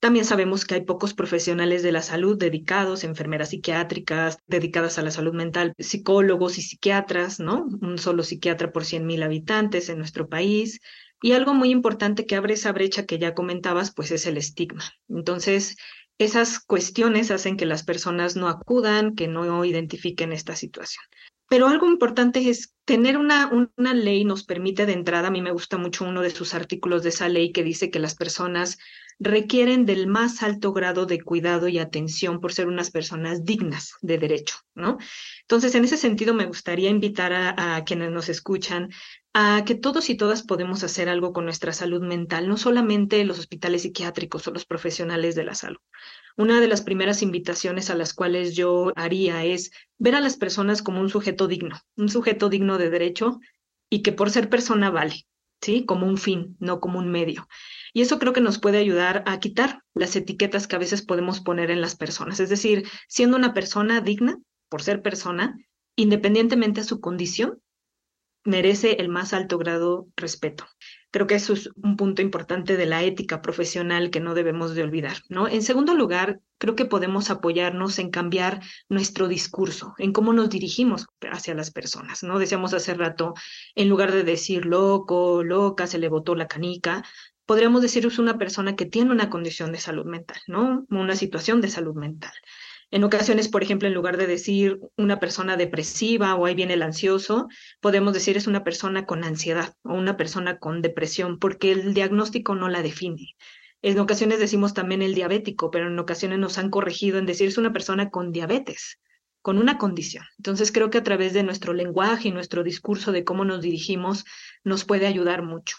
También 0.00 0.24
sabemos 0.24 0.64
que 0.64 0.74
hay 0.74 0.80
pocos 0.80 1.14
profesionales 1.14 1.84
de 1.84 1.92
la 1.92 2.02
salud 2.02 2.36
dedicados, 2.36 3.04
enfermeras 3.04 3.50
psiquiátricas, 3.50 4.38
dedicadas 4.48 4.98
a 4.98 5.02
la 5.02 5.12
salud 5.12 5.32
mental, 5.32 5.74
psicólogos 5.78 6.58
y 6.58 6.62
psiquiatras, 6.62 7.38
¿no? 7.38 7.68
Un 7.80 7.98
solo 7.98 8.24
psiquiatra 8.24 8.72
por 8.72 8.82
100.000 8.82 9.22
habitantes 9.22 9.88
en 9.88 9.98
nuestro 9.98 10.28
país. 10.28 10.80
Y 11.22 11.32
algo 11.32 11.54
muy 11.54 11.70
importante 11.70 12.26
que 12.26 12.34
abre 12.34 12.54
esa 12.54 12.72
brecha 12.72 13.06
que 13.06 13.20
ya 13.20 13.32
comentabas, 13.32 13.94
pues 13.94 14.10
es 14.10 14.26
el 14.26 14.38
estigma. 14.38 14.82
Entonces, 15.08 15.76
esas 16.18 16.58
cuestiones 16.58 17.30
hacen 17.30 17.56
que 17.56 17.64
las 17.64 17.84
personas 17.84 18.34
no 18.34 18.48
acudan, 18.48 19.14
que 19.14 19.28
no 19.28 19.64
identifiquen 19.64 20.32
esta 20.32 20.56
situación. 20.56 21.04
Pero 21.52 21.68
algo 21.68 21.86
importante 21.86 22.48
es 22.48 22.72
tener 22.86 23.18
una, 23.18 23.68
una 23.76 23.92
ley 23.92 24.24
nos 24.24 24.42
permite 24.42 24.86
de 24.86 24.94
entrada, 24.94 25.28
a 25.28 25.30
mí 25.30 25.42
me 25.42 25.52
gusta 25.52 25.76
mucho 25.76 26.06
uno 26.06 26.22
de 26.22 26.30
sus 26.30 26.54
artículos 26.54 27.02
de 27.02 27.10
esa 27.10 27.28
ley 27.28 27.52
que 27.52 27.62
dice 27.62 27.90
que 27.90 27.98
las 27.98 28.14
personas 28.14 28.78
requieren 29.18 29.84
del 29.84 30.06
más 30.06 30.42
alto 30.42 30.72
grado 30.72 31.04
de 31.04 31.20
cuidado 31.20 31.68
y 31.68 31.78
atención 31.78 32.40
por 32.40 32.54
ser 32.54 32.68
unas 32.68 32.90
personas 32.90 33.44
dignas 33.44 33.92
de 34.00 34.16
derecho, 34.16 34.56
¿no? 34.74 34.96
Entonces, 35.42 35.74
en 35.74 35.84
ese 35.84 35.98
sentido, 35.98 36.32
me 36.32 36.46
gustaría 36.46 36.88
invitar 36.88 37.34
a, 37.34 37.76
a 37.76 37.84
quienes 37.84 38.10
nos 38.12 38.30
escuchan 38.30 38.88
a 39.34 39.64
que 39.64 39.74
todos 39.74 40.10
y 40.10 40.16
todas 40.16 40.42
podemos 40.42 40.84
hacer 40.84 41.08
algo 41.08 41.32
con 41.32 41.44
nuestra 41.44 41.72
salud 41.72 42.02
mental, 42.02 42.48
no 42.48 42.56
solamente 42.56 43.24
los 43.24 43.38
hospitales 43.38 43.82
psiquiátricos 43.82 44.46
o 44.46 44.50
los 44.50 44.66
profesionales 44.66 45.34
de 45.34 45.44
la 45.44 45.54
salud. 45.54 45.80
Una 46.36 46.60
de 46.60 46.68
las 46.68 46.82
primeras 46.82 47.22
invitaciones 47.22 47.88
a 47.88 47.94
las 47.94 48.12
cuales 48.14 48.54
yo 48.54 48.92
haría 48.94 49.44
es 49.44 49.70
ver 49.98 50.14
a 50.14 50.20
las 50.20 50.36
personas 50.36 50.82
como 50.82 51.00
un 51.00 51.08
sujeto 51.08 51.46
digno, 51.48 51.80
un 51.96 52.08
sujeto 52.08 52.48
digno 52.48 52.78
de 52.78 52.90
derecho 52.90 53.40
y 53.90 54.02
que 54.02 54.12
por 54.12 54.30
ser 54.30 54.50
persona 54.50 54.90
vale, 54.90 55.26
¿sí? 55.62 55.84
Como 55.86 56.06
un 56.06 56.18
fin, 56.18 56.56
no 56.58 56.80
como 56.80 56.98
un 56.98 57.10
medio. 57.10 57.48
Y 57.94 58.02
eso 58.02 58.18
creo 58.18 58.32
que 58.32 58.40
nos 58.40 58.58
puede 58.58 58.78
ayudar 58.78 59.22
a 59.26 59.40
quitar 59.40 59.82
las 59.94 60.16
etiquetas 60.16 60.66
que 60.66 60.76
a 60.76 60.80
veces 60.80 61.02
podemos 61.02 61.40
poner 61.40 61.70
en 61.70 61.80
las 61.80 61.96
personas. 61.96 62.40
Es 62.40 62.48
decir, 62.48 62.88
siendo 63.08 63.36
una 63.36 63.54
persona 63.54 64.00
digna, 64.00 64.38
por 64.68 64.82
ser 64.82 65.02
persona, 65.02 65.56
independientemente 65.96 66.80
de 66.80 66.86
su 66.86 67.00
condición, 67.00 67.60
merece 68.44 68.92
el 69.00 69.08
más 69.08 69.32
alto 69.32 69.58
grado 69.58 70.08
respeto. 70.16 70.66
Creo 71.10 71.26
que 71.26 71.34
eso 71.34 71.52
es 71.52 71.68
un 71.76 71.96
punto 71.96 72.22
importante 72.22 72.76
de 72.76 72.86
la 72.86 73.02
ética 73.02 73.42
profesional 73.42 74.10
que 74.10 74.20
no 74.20 74.34
debemos 74.34 74.74
de 74.74 74.82
olvidar, 74.82 75.18
¿no? 75.28 75.46
En 75.46 75.62
segundo 75.62 75.94
lugar, 75.94 76.40
creo 76.56 76.74
que 76.74 76.86
podemos 76.86 77.28
apoyarnos 77.28 77.98
en 77.98 78.10
cambiar 78.10 78.60
nuestro 78.88 79.28
discurso, 79.28 79.94
en 79.98 80.12
cómo 80.12 80.32
nos 80.32 80.48
dirigimos 80.48 81.06
hacia 81.30 81.54
las 81.54 81.70
personas, 81.70 82.22
¿no? 82.22 82.38
Decíamos 82.38 82.72
hace 82.72 82.94
rato, 82.94 83.34
en 83.74 83.90
lugar 83.90 84.10
de 84.10 84.24
decir 84.24 84.64
loco, 84.64 85.44
loca, 85.44 85.86
se 85.86 85.98
le 85.98 86.08
botó 86.08 86.34
la 86.34 86.48
canica, 86.48 87.04
podríamos 87.44 87.82
decir 87.82 88.06
es 88.06 88.18
una 88.18 88.38
persona 88.38 88.76
que 88.76 88.86
tiene 88.86 89.10
una 89.10 89.28
condición 89.28 89.72
de 89.72 89.78
salud 89.78 90.06
mental, 90.06 90.40
¿no? 90.46 90.86
Una 90.88 91.14
situación 91.14 91.60
de 91.60 91.68
salud 91.68 91.94
mental. 91.94 92.32
En 92.92 93.04
ocasiones, 93.04 93.48
por 93.48 93.62
ejemplo, 93.62 93.88
en 93.88 93.94
lugar 93.94 94.18
de 94.18 94.26
decir 94.26 94.78
una 94.98 95.18
persona 95.18 95.56
depresiva 95.56 96.34
o 96.34 96.44
ahí 96.44 96.54
viene 96.54 96.74
el 96.74 96.82
ansioso, 96.82 97.48
podemos 97.80 98.12
decir 98.12 98.36
es 98.36 98.46
una 98.46 98.64
persona 98.64 99.06
con 99.06 99.24
ansiedad 99.24 99.74
o 99.82 99.94
una 99.94 100.18
persona 100.18 100.58
con 100.58 100.82
depresión, 100.82 101.38
porque 101.38 101.72
el 101.72 101.94
diagnóstico 101.94 102.54
no 102.54 102.68
la 102.68 102.82
define. 102.82 103.34
En 103.80 103.98
ocasiones 103.98 104.40
decimos 104.40 104.74
también 104.74 105.00
el 105.00 105.14
diabético, 105.14 105.70
pero 105.70 105.88
en 105.88 105.98
ocasiones 105.98 106.38
nos 106.38 106.58
han 106.58 106.68
corregido 106.68 107.18
en 107.18 107.24
decir 107.24 107.48
es 107.48 107.56
una 107.56 107.72
persona 107.72 108.10
con 108.10 108.30
diabetes, 108.30 109.00
con 109.40 109.56
una 109.56 109.78
condición. 109.78 110.26
Entonces 110.36 110.70
creo 110.70 110.90
que 110.90 110.98
a 110.98 111.02
través 111.02 111.32
de 111.32 111.44
nuestro 111.44 111.72
lenguaje 111.72 112.28
y 112.28 112.32
nuestro 112.32 112.62
discurso 112.62 113.10
de 113.10 113.24
cómo 113.24 113.46
nos 113.46 113.62
dirigimos 113.62 114.26
nos 114.64 114.84
puede 114.84 115.06
ayudar 115.06 115.42
mucho. 115.42 115.78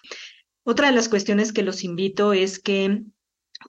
Otra 0.63 0.87
de 0.87 0.95
las 0.95 1.09
cuestiones 1.09 1.53
que 1.53 1.61
los 1.61 1.83
invito 1.83 2.33
es 2.33 2.57
que 2.57 3.03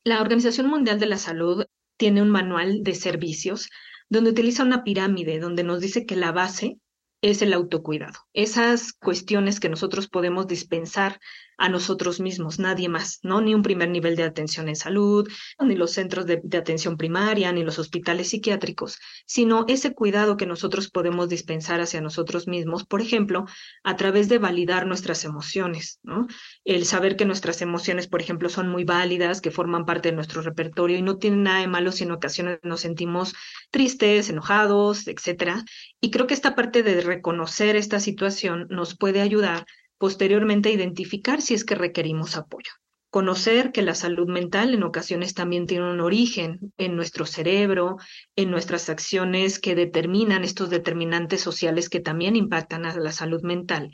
la 0.02 0.22
Organización 0.22 0.66
Mundial 0.66 0.98
de 0.98 1.06
la 1.06 1.18
Salud 1.18 1.66
tiene 1.96 2.22
un 2.22 2.30
manual 2.30 2.82
de 2.82 2.94
servicios 2.94 3.68
donde 4.08 4.30
utiliza 4.30 4.62
una 4.62 4.84
pirámide, 4.84 5.38
donde 5.38 5.64
nos 5.64 5.80
dice 5.80 6.06
que 6.06 6.16
la 6.16 6.32
base 6.32 6.78
es 7.22 7.40
el 7.40 7.54
autocuidado. 7.54 8.18
Esas 8.34 8.92
cuestiones 8.92 9.58
que 9.58 9.70
nosotros 9.70 10.08
podemos 10.08 10.46
dispensar 10.46 11.20
a 11.58 11.68
nosotros 11.68 12.20
mismos, 12.20 12.58
nadie 12.58 12.88
más, 12.88 13.20
¿no? 13.22 13.40
Ni 13.40 13.54
un 13.54 13.62
primer 13.62 13.88
nivel 13.88 14.16
de 14.16 14.24
atención 14.24 14.68
en 14.68 14.76
salud, 14.76 15.28
ni 15.60 15.74
los 15.76 15.92
centros 15.92 16.26
de, 16.26 16.42
atención 16.56 16.96
primaria, 16.96 17.52
ni 17.52 17.64
los 17.64 17.78
hospitales 17.78 18.28
psiquiátricos, 18.28 18.98
sino 19.26 19.64
ese 19.68 19.94
cuidado 19.94 20.36
que 20.36 20.46
nosotros 20.46 20.90
podemos 20.90 21.28
dispensar 21.28 21.80
hacia 21.80 22.00
nosotros 22.00 22.46
mismos, 22.48 22.84
por 22.84 23.00
ejemplo, 23.00 23.46
a 23.82 23.96
través 23.96 24.28
de 24.28 24.38
validar 24.38 24.86
nuestras 24.86 25.24
emociones, 25.24 26.00
¿no? 26.02 26.26
El 26.64 26.84
saber 26.84 27.16
que 27.16 27.24
nuestras 27.24 27.62
emociones, 27.62 28.06
por 28.06 28.20
ejemplo, 28.20 28.48
son 28.48 28.68
muy 28.68 28.84
válidas, 28.84 29.40
que 29.40 29.50
forman 29.50 29.86
parte 29.86 30.10
de 30.10 30.16
nuestro 30.16 30.42
repertorio 30.42 30.98
y 30.98 31.02
no 31.02 31.18
tienen 31.18 31.44
nada 31.44 31.60
de 31.60 31.68
malo 31.68 31.92
si 31.92 32.04
en 32.04 32.12
ocasiones 32.12 32.58
nos 32.62 32.80
sentimos 32.80 33.34
tristes, 33.70 34.28
enojados, 34.28 35.06
etcétera. 35.08 35.64
Y 36.00 36.10
creo 36.10 36.26
que 36.26 36.34
esta 36.34 36.54
parte 36.54 36.82
de 36.82 37.00
reconocer 37.00 37.76
esta 37.76 38.00
situación 38.00 38.66
nos 38.70 38.96
puede 38.96 39.20
ayudar 39.20 39.66
posteriormente 39.98 40.70
identificar 40.70 41.40
si 41.40 41.54
es 41.54 41.64
que 41.64 41.74
requerimos 41.74 42.36
apoyo. 42.36 42.70
Conocer 43.10 43.70
que 43.70 43.82
la 43.82 43.94
salud 43.94 44.28
mental 44.28 44.74
en 44.74 44.82
ocasiones 44.82 45.34
también 45.34 45.66
tiene 45.66 45.88
un 45.88 46.00
origen 46.00 46.72
en 46.78 46.96
nuestro 46.96 47.26
cerebro, 47.26 47.96
en 48.34 48.50
nuestras 48.50 48.88
acciones 48.90 49.60
que 49.60 49.76
determinan 49.76 50.42
estos 50.42 50.68
determinantes 50.68 51.40
sociales 51.40 51.88
que 51.88 52.00
también 52.00 52.34
impactan 52.34 52.86
a 52.86 52.96
la 52.96 53.12
salud 53.12 53.42
mental. 53.42 53.92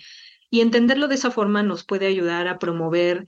Y 0.49 0.63
entenderlo 0.63 1.07
de 1.07 1.17
esa 1.17 1.31
forma 1.31 1.63
nos 1.63 1.85
puede 1.85 2.07
ayudar 2.07 2.49
a 2.49 2.59
promover 2.59 3.27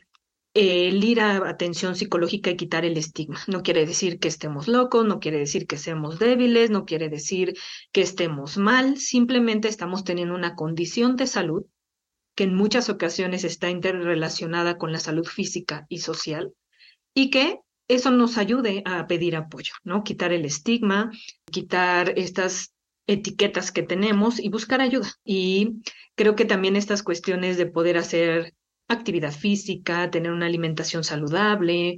el 0.54 1.02
ir 1.02 1.20
a 1.20 1.48
atención 1.48 1.96
psicológica 1.96 2.50
y 2.50 2.56
quitar 2.56 2.84
el 2.84 2.96
estigma. 2.96 3.40
No 3.46 3.62
quiere 3.62 3.86
decir 3.86 4.18
que 4.18 4.28
estemos 4.28 4.68
locos, 4.68 5.06
no 5.06 5.18
quiere 5.18 5.38
decir 5.38 5.66
que 5.66 5.78
seamos 5.78 6.18
débiles, 6.18 6.70
no 6.70 6.84
quiere 6.84 7.08
decir 7.08 7.54
que 7.92 8.02
estemos 8.02 8.58
mal, 8.58 8.98
simplemente 8.98 9.68
estamos 9.68 10.04
teniendo 10.04 10.34
una 10.34 10.54
condición 10.54 11.16
de 11.16 11.26
salud 11.26 11.64
que 12.34 12.44
en 12.44 12.54
muchas 12.54 12.88
ocasiones 12.88 13.44
está 13.44 13.70
interrelacionada 13.70 14.78
con 14.78 14.92
la 14.92 15.00
salud 15.00 15.26
física 15.26 15.86
y 15.88 15.98
social, 15.98 16.52
y 17.14 17.30
que 17.30 17.58
eso 17.88 18.10
nos 18.10 18.38
ayude 18.38 18.82
a 18.86 19.06
pedir 19.06 19.36
apoyo, 19.36 19.74
¿no? 19.84 20.02
Quitar 20.02 20.32
el 20.32 20.44
estigma, 20.44 21.10
quitar 21.50 22.14
estas 22.16 22.74
etiquetas 23.06 23.72
que 23.72 23.82
tenemos 23.82 24.38
y 24.38 24.48
buscar 24.48 24.80
ayuda. 24.80 25.12
Y 25.24 25.82
creo 26.14 26.34
que 26.36 26.44
también 26.44 26.76
estas 26.76 27.02
cuestiones 27.02 27.56
de 27.56 27.66
poder 27.66 27.98
hacer 27.98 28.54
actividad 28.88 29.32
física, 29.32 30.10
tener 30.10 30.32
una 30.32 30.46
alimentación 30.46 31.04
saludable, 31.04 31.96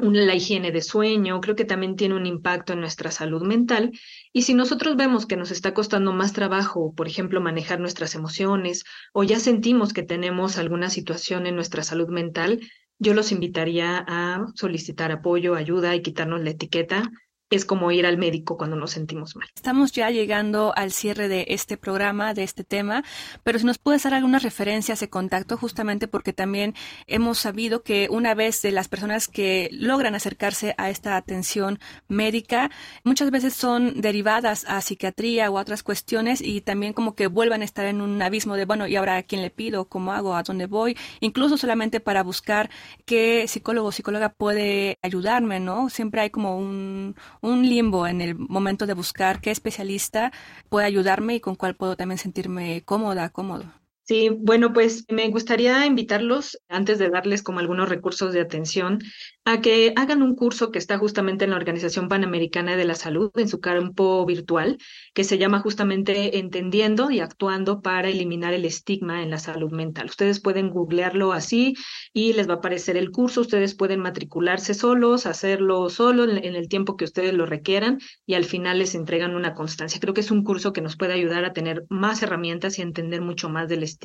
la 0.00 0.34
higiene 0.34 0.72
de 0.72 0.82
sueño, 0.82 1.40
creo 1.40 1.56
que 1.56 1.64
también 1.64 1.96
tiene 1.96 2.14
un 2.14 2.26
impacto 2.26 2.72
en 2.72 2.80
nuestra 2.80 3.10
salud 3.10 3.42
mental. 3.42 3.92
Y 4.32 4.42
si 4.42 4.54
nosotros 4.54 4.96
vemos 4.96 5.26
que 5.26 5.36
nos 5.36 5.50
está 5.50 5.74
costando 5.74 6.12
más 6.12 6.32
trabajo, 6.32 6.94
por 6.94 7.06
ejemplo, 7.06 7.40
manejar 7.40 7.80
nuestras 7.80 8.14
emociones, 8.14 8.84
o 9.12 9.24
ya 9.24 9.38
sentimos 9.38 9.92
que 9.92 10.02
tenemos 10.02 10.58
alguna 10.58 10.90
situación 10.90 11.46
en 11.46 11.54
nuestra 11.56 11.82
salud 11.82 12.08
mental, 12.08 12.60
yo 12.98 13.14
los 13.14 13.32
invitaría 13.32 14.04
a 14.06 14.46
solicitar 14.54 15.12
apoyo, 15.12 15.54
ayuda 15.54 15.94
y 15.94 16.02
quitarnos 16.02 16.42
la 16.42 16.50
etiqueta 16.50 17.10
es 17.50 17.64
como 17.64 17.90
ir 17.90 18.06
al 18.06 18.16
médico 18.16 18.56
cuando 18.56 18.76
nos 18.76 18.92
sentimos 18.92 19.34
mal. 19.34 19.48
Estamos 19.54 19.90
ya 19.90 20.08
llegando 20.10 20.72
al 20.76 20.92
cierre 20.92 21.28
de 21.28 21.46
este 21.48 21.76
programa, 21.76 22.32
de 22.32 22.44
este 22.44 22.62
tema, 22.62 23.02
pero 23.42 23.58
si 23.58 23.66
nos 23.66 23.78
puedes 23.78 24.04
dar 24.04 24.14
algunas 24.14 24.44
referencias 24.44 25.00
de 25.00 25.10
contacto, 25.10 25.56
justamente 25.56 26.06
porque 26.06 26.32
también 26.32 26.74
hemos 27.08 27.38
sabido 27.38 27.82
que 27.82 28.08
una 28.10 28.34
vez 28.34 28.62
de 28.62 28.70
las 28.70 28.86
personas 28.86 29.26
que 29.26 29.68
logran 29.72 30.14
acercarse 30.14 30.74
a 30.78 30.90
esta 30.90 31.16
atención 31.16 31.80
médica, 32.08 32.70
muchas 33.02 33.32
veces 33.32 33.54
son 33.54 34.00
derivadas 34.00 34.64
a 34.68 34.80
psiquiatría 34.80 35.50
o 35.50 35.58
a 35.58 35.62
otras 35.62 35.82
cuestiones 35.82 36.40
y 36.40 36.60
también 36.60 36.92
como 36.92 37.16
que 37.16 37.26
vuelvan 37.26 37.62
a 37.62 37.64
estar 37.64 37.86
en 37.86 38.00
un 38.00 38.22
abismo 38.22 38.54
de, 38.54 38.64
bueno, 38.64 38.86
¿y 38.86 38.94
ahora 38.94 39.16
a 39.16 39.22
quién 39.24 39.42
le 39.42 39.50
pido? 39.50 39.86
¿Cómo 39.86 40.12
hago? 40.12 40.36
¿A 40.36 40.44
dónde 40.44 40.66
voy? 40.66 40.96
Incluso 41.18 41.56
solamente 41.56 41.98
para 41.98 42.22
buscar 42.22 42.70
qué 43.06 43.46
psicólogo 43.48 43.88
o 43.88 43.92
psicóloga 43.92 44.28
puede 44.28 44.98
ayudarme, 45.02 45.58
¿no? 45.58 45.90
Siempre 45.90 46.20
hay 46.20 46.30
como 46.30 46.56
un 46.56 47.16
un 47.40 47.68
limbo 47.68 48.06
en 48.06 48.20
el 48.20 48.34
momento 48.36 48.86
de 48.86 48.94
buscar 48.94 49.40
qué 49.40 49.50
especialista 49.50 50.32
puede 50.68 50.86
ayudarme 50.86 51.36
y 51.36 51.40
con 51.40 51.56
cuál 51.56 51.74
puedo 51.74 51.96
también 51.96 52.18
sentirme 52.18 52.82
cómoda, 52.82 53.30
cómodo. 53.30 53.79
Sí, 54.10 54.28
bueno, 54.28 54.72
pues 54.72 55.04
me 55.08 55.28
gustaría 55.28 55.86
invitarlos, 55.86 56.58
antes 56.68 56.98
de 56.98 57.10
darles 57.10 57.44
como 57.44 57.60
algunos 57.60 57.88
recursos 57.88 58.32
de 58.32 58.40
atención, 58.40 58.98
a 59.44 59.60
que 59.60 59.92
hagan 59.94 60.20
un 60.20 60.34
curso 60.34 60.72
que 60.72 60.80
está 60.80 60.98
justamente 60.98 61.44
en 61.44 61.52
la 61.52 61.56
Organización 61.56 62.08
Panamericana 62.08 62.76
de 62.76 62.84
la 62.84 62.96
Salud, 62.96 63.30
en 63.36 63.48
su 63.48 63.60
campo 63.60 64.26
virtual, 64.26 64.78
que 65.14 65.22
se 65.22 65.38
llama 65.38 65.60
justamente 65.60 66.38
Entendiendo 66.40 67.12
y 67.12 67.20
Actuando 67.20 67.82
para 67.82 68.08
Eliminar 68.08 68.52
el 68.52 68.64
Estigma 68.64 69.22
en 69.22 69.30
la 69.30 69.38
Salud 69.38 69.70
Mental. 69.70 70.06
Ustedes 70.06 70.40
pueden 70.40 70.70
googlearlo 70.70 71.32
así 71.32 71.74
y 72.12 72.32
les 72.32 72.48
va 72.48 72.54
a 72.54 72.56
aparecer 72.56 72.96
el 72.96 73.12
curso. 73.12 73.42
Ustedes 73.42 73.76
pueden 73.76 74.00
matricularse 74.00 74.74
solos, 74.74 75.24
hacerlo 75.24 75.88
solo 75.88 76.24
en, 76.24 76.56
el 76.56 76.68
tiempo 76.68 76.96
que 76.96 77.04
ustedes 77.04 77.32
lo 77.32 77.46
requieran 77.46 78.00
y 78.26 78.34
al 78.34 78.44
final 78.44 78.80
les 78.80 78.96
entregan 78.96 79.36
una 79.36 79.54
constancia. 79.54 80.00
Creo 80.00 80.14
que 80.14 80.20
es 80.22 80.32
un 80.32 80.42
curso 80.42 80.72
que 80.72 80.80
nos 80.80 80.96
puede 80.96 81.12
ayudar 81.12 81.44
a 81.44 81.52
tener 81.52 81.84
más 81.88 82.24
herramientas 82.24 82.76
y 82.78 82.82
entender 82.82 83.20
mucho 83.20 83.48
más 83.48 83.68
del 83.68 83.84
estigma 83.84 83.99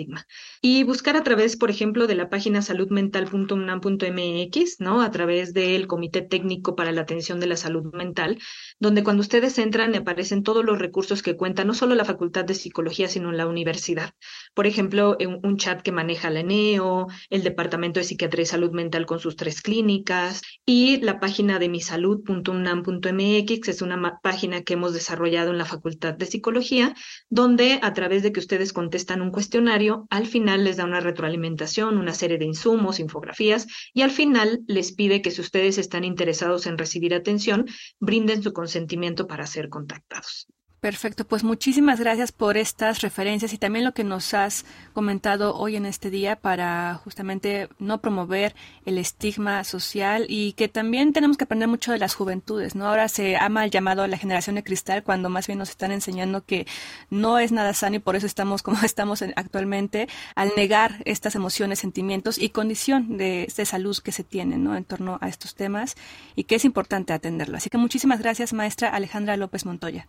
y 0.61 0.83
buscar 0.83 1.17
a 1.17 1.23
través, 1.23 1.57
por 1.57 1.69
ejemplo, 1.69 2.07
de 2.07 2.15
la 2.15 2.29
página 2.29 2.61
saludmental.unam.mx, 2.61 4.79
¿no? 4.79 5.01
A 5.01 5.11
través 5.11 5.53
del 5.53 5.87
Comité 5.87 6.21
Técnico 6.21 6.75
para 6.75 6.91
la 6.91 7.01
Atención 7.01 7.39
de 7.39 7.47
la 7.47 7.57
Salud 7.57 7.93
Mental, 7.93 8.39
donde 8.79 9.03
cuando 9.03 9.21
ustedes 9.21 9.57
entran 9.57 9.95
aparecen 9.95 10.43
todos 10.43 10.65
los 10.65 10.79
recursos 10.79 11.23
que 11.23 11.35
cuenta 11.35 11.63
no 11.63 11.73
solo 11.73 11.95
la 11.95 12.05
Facultad 12.05 12.45
de 12.45 12.53
Psicología, 12.53 13.07
sino 13.07 13.31
la 13.31 13.47
universidad. 13.47 14.11
Por 14.53 14.67
ejemplo, 14.67 15.17
un 15.19 15.57
chat 15.57 15.81
que 15.81 15.91
maneja 15.91 16.29
la 16.29 16.41
ENEO, 16.41 17.07
el 17.29 17.43
Departamento 17.43 17.99
de 17.99 18.03
Psiquiatría 18.03 18.43
y 18.43 18.47
Salud 18.47 18.71
Mental 18.71 19.05
con 19.05 19.19
sus 19.19 19.35
tres 19.35 19.61
clínicas 19.61 20.41
y 20.65 20.97
la 21.01 21.19
página 21.19 21.59
de 21.59 21.69
misalud.unam.mx, 21.69 23.67
es 23.67 23.81
una 23.81 24.19
página 24.21 24.63
que 24.63 24.73
hemos 24.73 24.93
desarrollado 24.93 25.51
en 25.51 25.57
la 25.57 25.65
Facultad 25.65 26.13
de 26.13 26.25
Psicología, 26.25 26.93
donde 27.29 27.79
a 27.81 27.93
través 27.93 28.23
de 28.23 28.31
que 28.31 28.39
ustedes 28.39 28.73
contestan 28.73 29.21
un 29.21 29.31
cuestionario, 29.31 30.07
al 30.09 30.25
final 30.27 30.63
les 30.63 30.77
da 30.77 30.85
una 30.85 30.99
retroalimentación, 30.99 31.97
una 31.97 32.13
serie 32.13 32.37
de 32.37 32.45
insumos, 32.45 32.99
infografías, 32.99 33.67
y 33.93 34.01
al 34.01 34.11
final 34.11 34.61
les 34.67 34.93
pide 34.93 35.21
que 35.21 35.31
si 35.31 35.41
ustedes 35.41 35.77
están 35.77 36.03
interesados 36.03 36.65
en 36.65 36.77
recibir 36.77 37.13
atención, 37.13 37.65
brinden 37.99 38.43
su 38.43 38.53
consentimiento 38.65 39.27
para 39.27 39.45
ser 39.45 39.69
contactados. 39.69 40.47
Perfecto, 40.85 41.25
pues 41.25 41.43
muchísimas 41.43 41.99
gracias 41.99 42.31
por 42.31 42.57
estas 42.57 43.01
referencias 43.01 43.51
y 43.53 43.57
también 43.57 43.85
lo 43.85 43.95
que 43.95 44.03
nos 44.03 44.35
has 44.35 44.65
comentado 44.93 45.55
hoy 45.55 45.77
en 45.77 45.87
este 45.87 46.11
día 46.11 46.35
para 46.35 47.01
justamente 47.03 47.69
no 47.79 48.01
promover 48.01 48.53
el 48.85 48.99
estigma 48.99 49.63
social 49.63 50.27
y 50.29 50.53
que 50.53 50.67
también 50.67 51.11
tenemos 51.11 51.37
que 51.37 51.45
aprender 51.45 51.67
mucho 51.67 51.91
de 51.91 51.97
las 51.97 52.13
juventudes, 52.13 52.75
¿no? 52.75 52.85
Ahora 52.85 53.07
se 53.07 53.35
ha 53.35 53.49
mal 53.49 53.71
llamado 53.71 54.03
a 54.03 54.07
la 54.07 54.19
generación 54.19 54.57
de 54.57 54.63
cristal 54.63 55.01
cuando 55.01 55.27
más 55.27 55.47
bien 55.47 55.57
nos 55.57 55.71
están 55.71 55.91
enseñando 55.91 56.45
que 56.45 56.67
no 57.09 57.39
es 57.39 57.51
nada 57.51 57.73
sano 57.73 57.95
y 57.95 57.99
por 57.99 58.15
eso 58.15 58.27
estamos 58.27 58.61
como 58.61 58.77
estamos 58.83 59.23
actualmente 59.23 60.07
al 60.35 60.51
negar 60.55 61.01
estas 61.05 61.33
emociones, 61.33 61.79
sentimientos 61.79 62.37
y 62.37 62.49
condición 62.49 63.17
de, 63.17 63.47
salud 63.49 63.97
que 63.97 64.11
se 64.11 64.23
tienen, 64.23 64.63
¿no? 64.63 64.75
En 64.75 64.85
torno 64.85 65.17
a 65.19 65.29
estos 65.29 65.55
temas 65.55 65.95
y 66.35 66.43
que 66.43 66.53
es 66.53 66.63
importante 66.63 67.11
atenderlo. 67.11 67.57
Así 67.57 67.71
que 67.71 67.79
muchísimas 67.79 68.19
gracias, 68.19 68.53
maestra 68.53 68.89
Alejandra 68.89 69.35
López 69.35 69.65
Montoya. 69.65 70.07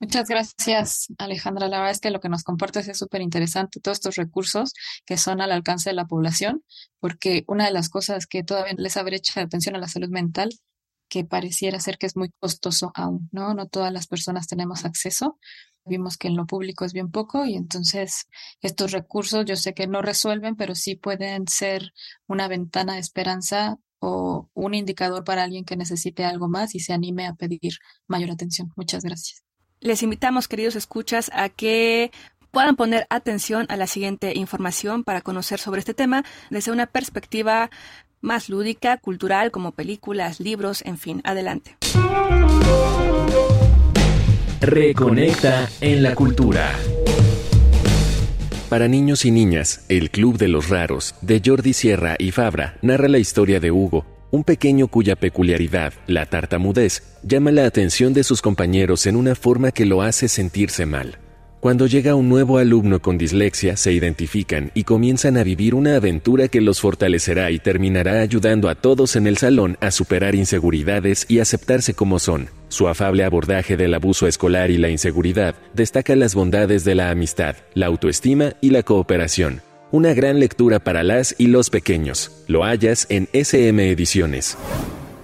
Muchas 0.00 0.28
gracias, 0.28 1.08
Alejandra. 1.18 1.66
La 1.68 1.78
verdad 1.78 1.90
es 1.90 2.00
que 2.00 2.10
lo 2.10 2.20
que 2.20 2.28
nos 2.28 2.44
compartes 2.44 2.86
es 2.86 2.98
súper 2.98 3.20
interesante, 3.20 3.80
todos 3.80 3.96
estos 3.98 4.14
recursos 4.16 4.72
que 5.04 5.16
son 5.16 5.40
al 5.40 5.50
alcance 5.50 5.90
de 5.90 5.94
la 5.94 6.06
población, 6.06 6.62
porque 7.00 7.44
una 7.48 7.64
de 7.66 7.72
las 7.72 7.88
cosas 7.88 8.26
que 8.26 8.44
todavía 8.44 8.74
les 8.76 8.96
abre 8.96 9.16
hecho 9.16 9.40
atención 9.40 9.74
a 9.74 9.80
la 9.80 9.88
salud 9.88 10.08
mental, 10.08 10.50
que 11.08 11.24
pareciera 11.24 11.80
ser 11.80 11.98
que 11.98 12.06
es 12.06 12.16
muy 12.16 12.30
costoso 12.38 12.92
aún, 12.94 13.28
¿no? 13.32 13.54
No 13.54 13.66
todas 13.66 13.92
las 13.92 14.06
personas 14.06 14.46
tenemos 14.46 14.84
acceso. 14.84 15.38
Vimos 15.84 16.16
que 16.18 16.28
en 16.28 16.36
lo 16.36 16.46
público 16.46 16.84
es 16.84 16.92
bien 16.92 17.10
poco 17.10 17.44
y 17.46 17.56
entonces 17.56 18.26
estos 18.60 18.92
recursos 18.92 19.44
yo 19.46 19.56
sé 19.56 19.74
que 19.74 19.86
no 19.88 20.02
resuelven, 20.02 20.54
pero 20.56 20.74
sí 20.74 20.96
pueden 20.96 21.48
ser 21.48 21.92
una 22.26 22.46
ventana 22.46 22.94
de 22.94 23.00
esperanza 23.00 23.78
o 24.00 24.48
un 24.54 24.74
indicador 24.74 25.24
para 25.24 25.42
alguien 25.44 25.64
que 25.64 25.76
necesite 25.76 26.24
algo 26.24 26.48
más 26.48 26.74
y 26.74 26.80
se 26.80 26.92
anime 26.92 27.26
a 27.26 27.34
pedir 27.34 27.74
mayor 28.06 28.30
atención. 28.30 28.72
Muchas 28.76 29.02
gracias. 29.02 29.47
Les 29.80 30.02
invitamos, 30.02 30.48
queridos 30.48 30.74
escuchas, 30.74 31.30
a 31.32 31.48
que 31.48 32.10
puedan 32.50 32.74
poner 32.74 33.06
atención 33.10 33.66
a 33.68 33.76
la 33.76 33.86
siguiente 33.86 34.32
información 34.34 35.04
para 35.04 35.20
conocer 35.20 35.60
sobre 35.60 35.78
este 35.78 35.94
tema 35.94 36.24
desde 36.50 36.72
una 36.72 36.86
perspectiva 36.86 37.70
más 38.20 38.48
lúdica, 38.48 38.96
cultural, 38.96 39.52
como 39.52 39.70
películas, 39.70 40.40
libros, 40.40 40.82
en 40.84 40.98
fin, 40.98 41.20
adelante. 41.22 41.76
Reconecta 44.60 45.68
en 45.80 46.02
la 46.02 46.16
cultura. 46.16 46.74
Para 48.68 48.88
niños 48.88 49.24
y 49.24 49.30
niñas, 49.30 49.86
El 49.88 50.10
Club 50.10 50.38
de 50.38 50.48
los 50.48 50.68
Raros, 50.68 51.14
de 51.22 51.40
Jordi 51.44 51.72
Sierra 51.72 52.16
y 52.18 52.32
Fabra, 52.32 52.78
narra 52.82 53.06
la 53.06 53.18
historia 53.18 53.60
de 53.60 53.70
Hugo, 53.70 54.04
un 54.30 54.44
pequeño 54.44 54.88
cuya 54.88 55.16
peculiaridad, 55.16 55.92
la 56.06 56.26
tartamudez, 56.26 57.02
llama 57.22 57.50
la 57.50 57.66
atención 57.66 58.12
de 58.12 58.24
sus 58.24 58.42
compañeros 58.42 59.06
en 59.06 59.16
una 59.16 59.34
forma 59.34 59.72
que 59.72 59.86
lo 59.86 60.02
hace 60.02 60.28
sentirse 60.28 60.86
mal. 60.86 61.18
Cuando 61.60 61.88
llega 61.88 62.14
un 62.14 62.28
nuevo 62.28 62.58
alumno 62.58 63.00
con 63.02 63.18
dislexia, 63.18 63.76
se 63.76 63.92
identifican 63.92 64.70
y 64.74 64.84
comienzan 64.84 65.36
a 65.36 65.42
vivir 65.42 65.74
una 65.74 65.96
aventura 65.96 66.46
que 66.46 66.60
los 66.60 66.80
fortalecerá 66.80 67.50
y 67.50 67.58
terminará 67.58 68.20
ayudando 68.20 68.68
a 68.68 68.76
todos 68.76 69.16
en 69.16 69.26
el 69.26 69.38
salón 69.38 69.76
a 69.80 69.90
superar 69.90 70.36
inseguridades 70.36 71.26
y 71.28 71.40
aceptarse 71.40 71.94
como 71.94 72.20
son. 72.20 72.48
Su 72.68 72.86
afable 72.86 73.24
abordaje 73.24 73.76
del 73.76 73.94
abuso 73.94 74.28
escolar 74.28 74.70
y 74.70 74.78
la 74.78 74.88
inseguridad 74.88 75.56
destaca 75.74 76.14
las 76.14 76.36
bondades 76.36 76.84
de 76.84 76.94
la 76.94 77.10
amistad, 77.10 77.56
la 77.74 77.86
autoestima 77.86 78.52
y 78.60 78.70
la 78.70 78.84
cooperación 78.84 79.62
una 79.90 80.12
gran 80.12 80.38
lectura 80.38 80.78
para 80.78 81.02
las 81.02 81.34
y 81.38 81.46
los 81.46 81.70
pequeños. 81.70 82.30
Lo 82.46 82.64
hallas 82.64 83.06
en 83.08 83.28
SM 83.32 83.90
Ediciones. 83.90 84.56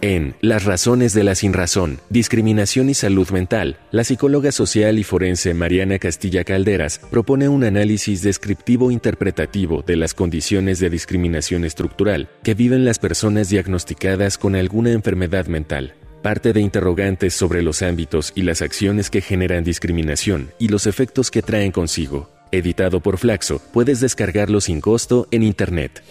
En 0.00 0.34
Las 0.42 0.64
razones 0.64 1.14
de 1.14 1.24
la 1.24 1.34
sinrazón, 1.34 1.98
discriminación 2.10 2.90
y 2.90 2.94
salud 2.94 3.30
mental, 3.30 3.78
la 3.90 4.04
psicóloga 4.04 4.52
social 4.52 4.98
y 4.98 5.02
forense 5.02 5.54
Mariana 5.54 5.98
Castilla 5.98 6.44
Calderas 6.44 7.00
propone 7.10 7.48
un 7.48 7.64
análisis 7.64 8.20
descriptivo 8.20 8.90
interpretativo 8.90 9.82
de 9.86 9.96
las 9.96 10.12
condiciones 10.12 10.78
de 10.78 10.90
discriminación 10.90 11.64
estructural 11.64 12.28
que 12.42 12.52
viven 12.52 12.84
las 12.84 12.98
personas 12.98 13.48
diagnosticadas 13.48 14.36
con 14.36 14.56
alguna 14.56 14.92
enfermedad 14.92 15.46
mental. 15.46 15.94
Parte 16.20 16.52
de 16.52 16.60
interrogantes 16.60 17.32
sobre 17.32 17.62
los 17.62 17.80
ámbitos 17.80 18.32
y 18.34 18.42
las 18.42 18.60
acciones 18.60 19.08
que 19.08 19.22
generan 19.22 19.64
discriminación 19.64 20.50
y 20.58 20.68
los 20.68 20.86
efectos 20.86 21.30
que 21.30 21.40
traen 21.40 21.72
consigo 21.72 22.33
editado 22.56 23.00
por 23.00 23.18
Flaxo, 23.18 23.60
puedes 23.72 24.00
descargarlo 24.00 24.60
sin 24.60 24.80
costo 24.80 25.28
en 25.30 25.42
Internet. 25.42 26.02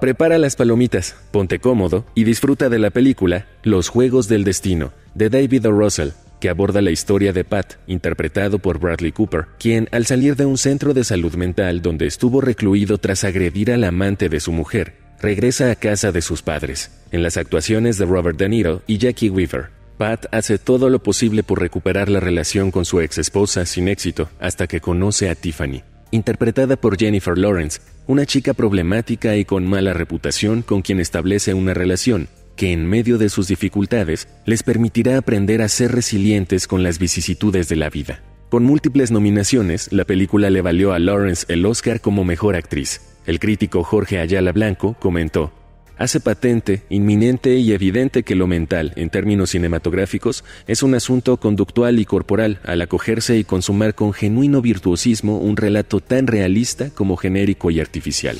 Prepara 0.00 0.38
las 0.38 0.54
palomitas, 0.54 1.16
ponte 1.32 1.58
cómodo 1.58 2.04
y 2.14 2.24
disfruta 2.24 2.68
de 2.68 2.78
la 2.78 2.90
película 2.90 3.46
Los 3.62 3.88
Juegos 3.88 4.28
del 4.28 4.44
Destino, 4.44 4.92
de 5.14 5.28
David 5.28 5.66
O. 5.66 5.72
Russell, 5.72 6.10
que 6.40 6.48
aborda 6.48 6.80
la 6.80 6.90
historia 6.90 7.32
de 7.32 7.44
Pat, 7.44 7.74
interpretado 7.86 8.58
por 8.58 8.78
Bradley 8.78 9.12
Cooper, 9.12 9.46
quien, 9.58 9.88
al 9.90 10.06
salir 10.06 10.36
de 10.36 10.44
un 10.44 10.56
centro 10.56 10.94
de 10.94 11.04
salud 11.04 11.34
mental 11.34 11.82
donde 11.82 12.06
estuvo 12.06 12.40
recluido 12.40 12.98
tras 12.98 13.24
agredir 13.24 13.72
al 13.72 13.84
amante 13.84 14.28
de 14.28 14.40
su 14.40 14.52
mujer, 14.52 14.94
regresa 15.20 15.70
a 15.70 15.74
casa 15.74 16.12
de 16.12 16.22
sus 16.22 16.42
padres, 16.42 16.92
en 17.10 17.22
las 17.22 17.36
actuaciones 17.36 17.98
de 17.98 18.06
Robert 18.06 18.38
De 18.38 18.48
Niro 18.48 18.82
y 18.86 18.98
Jackie 18.98 19.30
Weaver. 19.30 19.77
Pat 19.98 20.26
hace 20.30 20.58
todo 20.58 20.90
lo 20.90 21.02
posible 21.02 21.42
por 21.42 21.60
recuperar 21.60 22.08
la 22.08 22.20
relación 22.20 22.70
con 22.70 22.84
su 22.84 23.00
ex 23.00 23.18
esposa 23.18 23.66
sin 23.66 23.88
éxito 23.88 24.30
hasta 24.38 24.68
que 24.68 24.80
conoce 24.80 25.28
a 25.28 25.34
Tiffany, 25.34 25.82
interpretada 26.12 26.76
por 26.76 26.96
Jennifer 26.96 27.36
Lawrence, 27.36 27.80
una 28.06 28.24
chica 28.24 28.54
problemática 28.54 29.34
y 29.36 29.44
con 29.44 29.66
mala 29.66 29.92
reputación 29.94 30.62
con 30.62 30.82
quien 30.82 31.00
establece 31.00 31.52
una 31.52 31.74
relación 31.74 32.28
que 32.54 32.72
en 32.72 32.86
medio 32.86 33.18
de 33.18 33.28
sus 33.28 33.48
dificultades 33.48 34.28
les 34.46 34.62
permitirá 34.62 35.18
aprender 35.18 35.62
a 35.62 35.68
ser 35.68 35.90
resilientes 35.90 36.68
con 36.68 36.84
las 36.84 37.00
vicisitudes 37.00 37.68
de 37.68 37.76
la 37.76 37.90
vida. 37.90 38.22
Con 38.50 38.62
múltiples 38.64 39.10
nominaciones, 39.10 39.92
la 39.92 40.04
película 40.04 40.48
le 40.48 40.62
valió 40.62 40.92
a 40.92 41.00
Lawrence 41.00 41.44
el 41.48 41.66
Oscar 41.66 42.00
como 42.00 42.24
mejor 42.24 42.54
actriz. 42.54 43.00
El 43.26 43.40
crítico 43.40 43.82
Jorge 43.82 44.20
Ayala 44.20 44.52
Blanco 44.52 44.96
comentó, 44.98 45.52
hace 45.98 46.20
patente, 46.20 46.84
inminente 46.88 47.56
y 47.56 47.72
evidente 47.72 48.22
que 48.22 48.36
lo 48.36 48.46
mental, 48.46 48.92
en 48.96 49.10
términos 49.10 49.50
cinematográficos, 49.50 50.44
es 50.66 50.82
un 50.82 50.94
asunto 50.94 51.36
conductual 51.38 51.98
y 51.98 52.04
corporal 52.04 52.60
al 52.64 52.80
acogerse 52.80 53.36
y 53.36 53.44
consumar 53.44 53.94
con 53.94 54.12
genuino 54.12 54.62
virtuosismo 54.62 55.38
un 55.38 55.56
relato 55.56 56.00
tan 56.00 56.26
realista 56.26 56.90
como 56.90 57.16
genérico 57.16 57.70
y 57.70 57.80
artificial. 57.80 58.38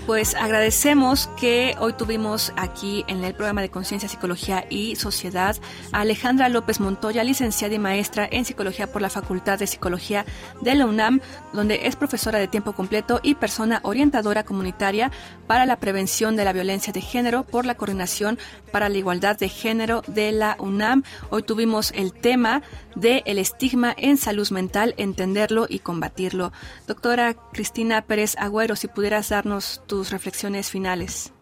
Pues 0.06 0.34
agradecemos 0.34 1.30
que 1.40 1.76
hoy 1.80 1.94
tuvimos 1.94 2.52
aquí 2.56 3.06
en 3.08 3.24
el 3.24 3.32
programa 3.32 3.62
de 3.62 3.70
Conciencia, 3.70 4.06
Psicología 4.06 4.66
y 4.68 4.96
Sociedad 4.96 5.56
a 5.92 6.00
Alejandra 6.00 6.50
López 6.50 6.78
Montoya, 6.78 7.24
licenciada 7.24 7.74
y 7.74 7.78
maestra 7.78 8.28
en 8.30 8.44
Psicología 8.44 8.92
por 8.92 9.00
la 9.00 9.08
Facultad 9.08 9.58
de 9.58 9.66
Psicología 9.66 10.26
de 10.60 10.74
la 10.74 10.84
UNAM, 10.84 11.22
donde 11.54 11.86
es 11.86 11.96
profesora 11.96 12.38
de 12.38 12.48
tiempo 12.48 12.74
completo 12.74 13.20
y 13.22 13.36
persona 13.36 13.80
orientadora 13.82 14.44
comunitaria 14.44 15.10
para 15.46 15.64
la 15.64 15.80
prevención 15.80 16.36
de 16.36 16.44
la 16.44 16.52
violencia 16.52 16.92
de 16.92 17.00
género 17.00 17.44
por 17.44 17.64
la 17.64 17.76
Coordinación 17.76 18.38
para 18.72 18.90
la 18.90 18.98
Igualdad 18.98 19.38
de 19.38 19.48
Género 19.48 20.02
de 20.06 20.32
la 20.32 20.58
UNAM. 20.60 21.02
Hoy 21.30 21.44
tuvimos 21.44 21.92
el 21.92 22.12
tema 22.12 22.62
de 22.94 23.22
el 23.24 23.38
estigma 23.38 23.94
en 23.96 24.18
salud 24.18 24.50
mental, 24.50 24.94
entenderlo 24.98 25.64
y 25.66 25.78
combatirlo. 25.78 26.52
Doctora 26.86 27.32
Cristina 27.52 28.02
Pérez 28.02 28.36
Agüero, 28.38 28.76
si 28.76 28.88
pudieras 28.88 29.30
darnos 29.30 29.82
tus 29.94 30.10
reflexiones 30.10 30.70
finales. 30.70 31.32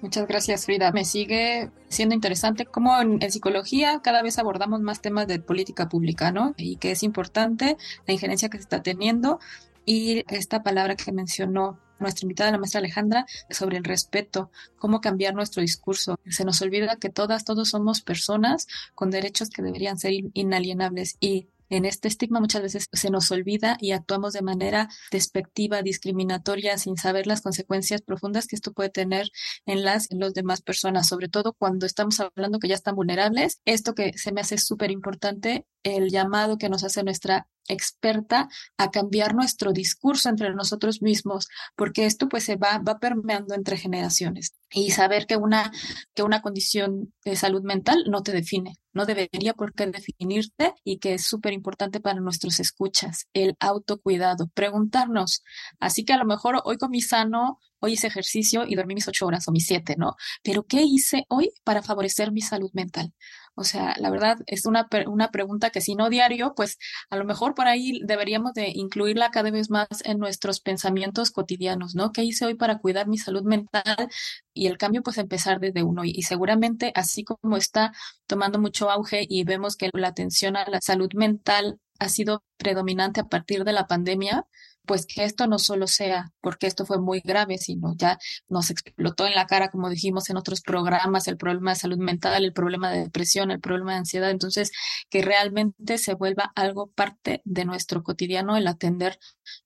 Muchas 0.00 0.28
gracias, 0.28 0.64
Frida. 0.64 0.92
Me 0.92 1.04
sigue 1.04 1.72
siendo 1.88 2.14
interesante 2.14 2.64
cómo 2.64 3.00
en, 3.00 3.20
psicología 3.32 4.00
cada 4.00 4.22
vez 4.22 4.38
abordamos 4.38 4.80
más 4.80 5.02
temas 5.02 5.26
de 5.26 5.40
política 5.40 5.88
pública, 5.88 6.30
¿no? 6.30 6.54
Y 6.56 6.76
que 6.76 6.92
es 6.92 7.02
importante 7.02 7.76
la 8.06 8.14
injerencia 8.14 8.48
que 8.48 8.58
se 8.58 8.62
está 8.62 8.80
teniendo 8.80 9.40
y 9.84 10.22
esta 10.32 10.62
palabra 10.62 10.94
que 10.94 11.10
mencionó 11.10 11.80
nuestra 11.98 12.26
invitada, 12.26 12.52
la 12.52 12.58
maestra 12.58 12.78
Alejandra, 12.78 13.26
sobre 13.50 13.76
el 13.76 13.82
respeto, 13.82 14.52
cómo 14.78 15.00
cambiar 15.00 15.34
nuestro 15.34 15.60
discurso. 15.60 16.16
Se 16.28 16.44
nos 16.44 16.62
olvida 16.62 16.98
que 17.00 17.10
todas, 17.10 17.44
todos 17.44 17.70
somos 17.70 18.02
personas 18.02 18.68
con 18.94 19.10
derechos 19.10 19.50
que 19.50 19.62
deberían 19.62 19.98
ser 19.98 20.12
inalienables 20.32 21.16
y 21.18 21.48
en 21.68 21.84
este 21.84 22.08
estigma 22.08 22.40
muchas 22.40 22.62
veces 22.62 22.86
se 22.92 23.10
nos 23.10 23.30
olvida 23.30 23.76
y 23.80 23.92
actuamos 23.92 24.32
de 24.32 24.42
manera 24.42 24.88
despectiva, 25.10 25.82
discriminatoria, 25.82 26.78
sin 26.78 26.96
saber 26.96 27.26
las 27.26 27.40
consecuencias 27.42 28.02
profundas 28.02 28.46
que 28.46 28.56
esto 28.56 28.72
puede 28.72 28.90
tener 28.90 29.30
en 29.66 29.84
las 29.84 30.10
en 30.10 30.20
los 30.20 30.34
demás 30.34 30.62
personas, 30.62 31.08
sobre 31.08 31.28
todo 31.28 31.52
cuando 31.52 31.86
estamos 31.86 32.20
hablando 32.20 32.58
que 32.58 32.68
ya 32.68 32.74
están 32.74 32.96
vulnerables. 32.96 33.60
Esto 33.64 33.94
que 33.94 34.12
se 34.16 34.32
me 34.32 34.40
hace 34.40 34.58
súper 34.58 34.90
importante, 34.90 35.66
el 35.86 36.10
llamado 36.10 36.58
que 36.58 36.68
nos 36.68 36.82
hace 36.82 37.04
nuestra 37.04 37.46
experta 37.68 38.48
a 38.76 38.90
cambiar 38.90 39.34
nuestro 39.34 39.72
discurso 39.72 40.28
entre 40.28 40.52
nosotros 40.52 41.00
mismos, 41.00 41.48
porque 41.76 42.06
esto 42.06 42.28
pues 42.28 42.44
se 42.44 42.56
va, 42.56 42.78
va 42.78 42.98
permeando 42.98 43.54
entre 43.54 43.76
generaciones 43.76 44.54
y 44.72 44.90
saber 44.90 45.26
que 45.26 45.36
una, 45.36 45.72
que 46.14 46.24
una 46.24 46.42
condición 46.42 47.12
de 47.24 47.36
salud 47.36 47.62
mental 47.62 48.04
no 48.08 48.22
te 48.22 48.32
define, 48.32 48.74
no 48.92 49.06
debería 49.06 49.54
por 49.54 49.74
qué 49.74 49.86
definirte 49.86 50.74
y 50.82 50.98
que 50.98 51.14
es 51.14 51.24
súper 51.24 51.52
importante 51.52 52.00
para 52.00 52.20
nuestros 52.20 52.58
escuchas, 52.58 53.28
el 53.32 53.56
autocuidado, 53.60 54.48
preguntarnos, 54.54 55.44
así 55.78 56.04
que 56.04 56.12
a 56.12 56.18
lo 56.18 56.24
mejor 56.24 56.60
hoy 56.64 56.78
comí 56.78 57.00
sano, 57.00 57.60
hoy 57.78 57.92
hice 57.92 58.08
ejercicio 58.08 58.64
y 58.66 58.74
dormí 58.74 58.94
mis 58.94 59.06
ocho 59.06 59.26
horas 59.26 59.46
o 59.46 59.52
mis 59.52 59.66
siete, 59.66 59.94
¿no? 59.96 60.16
Pero 60.42 60.64
¿qué 60.64 60.82
hice 60.82 61.26
hoy 61.28 61.52
para 61.62 61.82
favorecer 61.82 62.32
mi 62.32 62.40
salud 62.40 62.70
mental? 62.72 63.12
O 63.56 63.64
sea, 63.64 63.94
la 63.98 64.10
verdad 64.10 64.38
es 64.46 64.66
una, 64.66 64.86
una 65.06 65.30
pregunta 65.30 65.70
que 65.70 65.80
si 65.80 65.94
no 65.94 66.10
diario, 66.10 66.54
pues 66.54 66.78
a 67.10 67.16
lo 67.16 67.24
mejor 67.24 67.54
por 67.54 67.66
ahí 67.66 68.00
deberíamos 68.04 68.52
de 68.52 68.68
incluirla 68.68 69.30
cada 69.30 69.50
vez 69.50 69.70
más 69.70 69.88
en 70.04 70.18
nuestros 70.18 70.60
pensamientos 70.60 71.30
cotidianos, 71.30 71.94
¿no? 71.94 72.12
¿Qué 72.12 72.22
hice 72.22 72.44
hoy 72.44 72.54
para 72.54 72.78
cuidar 72.78 73.08
mi 73.08 73.18
salud 73.18 73.44
mental? 73.44 74.08
Y 74.52 74.66
el 74.66 74.78
cambio 74.78 75.02
pues 75.02 75.18
empezar 75.18 75.58
desde 75.58 75.82
uno. 75.82 76.04
Y, 76.04 76.10
y 76.10 76.22
seguramente 76.22 76.92
así 76.94 77.24
como 77.24 77.56
está 77.56 77.92
tomando 78.26 78.58
mucho 78.58 78.90
auge 78.90 79.26
y 79.28 79.44
vemos 79.44 79.76
que 79.76 79.90
la 79.94 80.08
atención 80.08 80.56
a 80.56 80.68
la 80.68 80.80
salud 80.80 81.10
mental 81.14 81.80
ha 81.98 82.08
sido 82.08 82.44
predominante 82.58 83.20
a 83.20 83.24
partir 83.24 83.64
de 83.64 83.72
la 83.72 83.86
pandemia, 83.86 84.46
pues 84.86 85.06
que 85.06 85.24
esto 85.24 85.46
no 85.46 85.58
solo 85.58 85.86
sea 85.86 86.32
porque 86.40 86.66
esto 86.66 86.86
fue 86.86 86.98
muy 86.98 87.20
grave, 87.20 87.58
sino 87.58 87.94
ya 87.96 88.18
nos 88.48 88.70
explotó 88.70 89.26
en 89.26 89.34
la 89.34 89.46
cara, 89.46 89.70
como 89.70 89.90
dijimos 89.90 90.30
en 90.30 90.36
otros 90.36 90.60
programas, 90.62 91.28
el 91.28 91.36
problema 91.36 91.72
de 91.72 91.76
salud 91.76 91.98
mental, 91.98 92.44
el 92.44 92.52
problema 92.52 92.90
de 92.90 93.00
depresión, 93.00 93.50
el 93.50 93.60
problema 93.60 93.92
de 93.92 93.98
ansiedad. 93.98 94.30
Entonces, 94.30 94.70
que 95.10 95.22
realmente 95.22 95.98
se 95.98 96.14
vuelva 96.14 96.52
algo 96.54 96.90
parte 96.92 97.42
de 97.44 97.64
nuestro 97.64 98.02
cotidiano 98.02 98.56
el 98.56 98.66
atender 98.66 99.18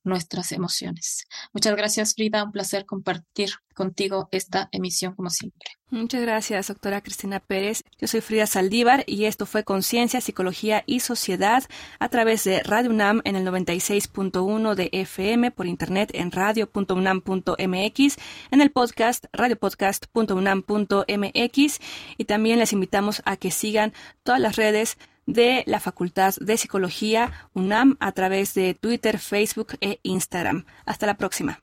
nuestras 0.05 0.53
emociones. 0.53 1.25
Muchas 1.53 1.77
gracias, 1.77 2.14
Frida. 2.14 2.45
Un 2.45 2.53
placer 2.53 2.87
compartir 2.87 3.51
contigo 3.75 4.29
esta 4.31 4.69
emisión 4.73 5.14
como 5.14 5.31
siempre. 5.31 5.71
Muchas 5.88 6.21
gracias, 6.21 6.69
doctora 6.69 7.01
Cristina 7.01 7.40
Pérez. 7.40 7.83
Yo 7.99 8.07
soy 8.07 8.21
Frida 8.21 8.47
Saldívar 8.47 9.03
y 9.07 9.25
esto 9.25 9.45
fue 9.45 9.64
Conciencia, 9.64 10.21
Psicología 10.21 10.85
y 10.87 11.01
Sociedad 11.01 11.64
a 11.99 12.09
través 12.11 12.45
de 12.45 12.62
Radio 12.62 12.90
UNAM 12.90 13.23
en 13.25 13.35
el 13.35 13.45
96.1 13.47 14.75
de 14.75 14.90
FM, 14.93 15.51
por 15.51 15.66
internet 15.66 16.11
en 16.12 16.31
radio.unam.mx, 16.31 18.16
en 18.51 18.61
el 18.61 18.71
podcast 18.71 19.25
radiopodcast.unam.mx 19.33 21.81
y 22.19 22.25
también 22.25 22.59
les 22.59 22.73
invitamos 22.73 23.23
a 23.25 23.37
que 23.37 23.51
sigan 23.51 23.93
todas 24.23 24.40
las 24.40 24.57
redes 24.57 24.99
de 25.33 25.62
la 25.66 25.81
Facultad 25.81 26.35
de 26.40 26.57
Psicología 26.57 27.33
UNAM 27.55 27.97
a 28.01 28.12
través 28.12 28.55
de 28.55 28.75
Twitter, 28.75 29.19
Facebook 29.19 29.77
e 29.81 29.99
Instagram. 30.03 30.64
Hasta 30.87 31.07
la 31.07 31.14
próxima. 31.14 31.59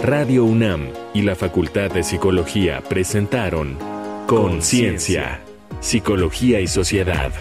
Radio 0.00 0.44
UNAM 0.44 0.88
y 1.14 1.22
la 1.22 1.34
Facultad 1.34 1.90
de 1.90 2.02
Psicología 2.02 2.82
presentaron 2.82 3.78
Conciencia, 4.26 5.40
Psicología 5.80 6.60
y 6.60 6.66
Sociedad. 6.66 7.32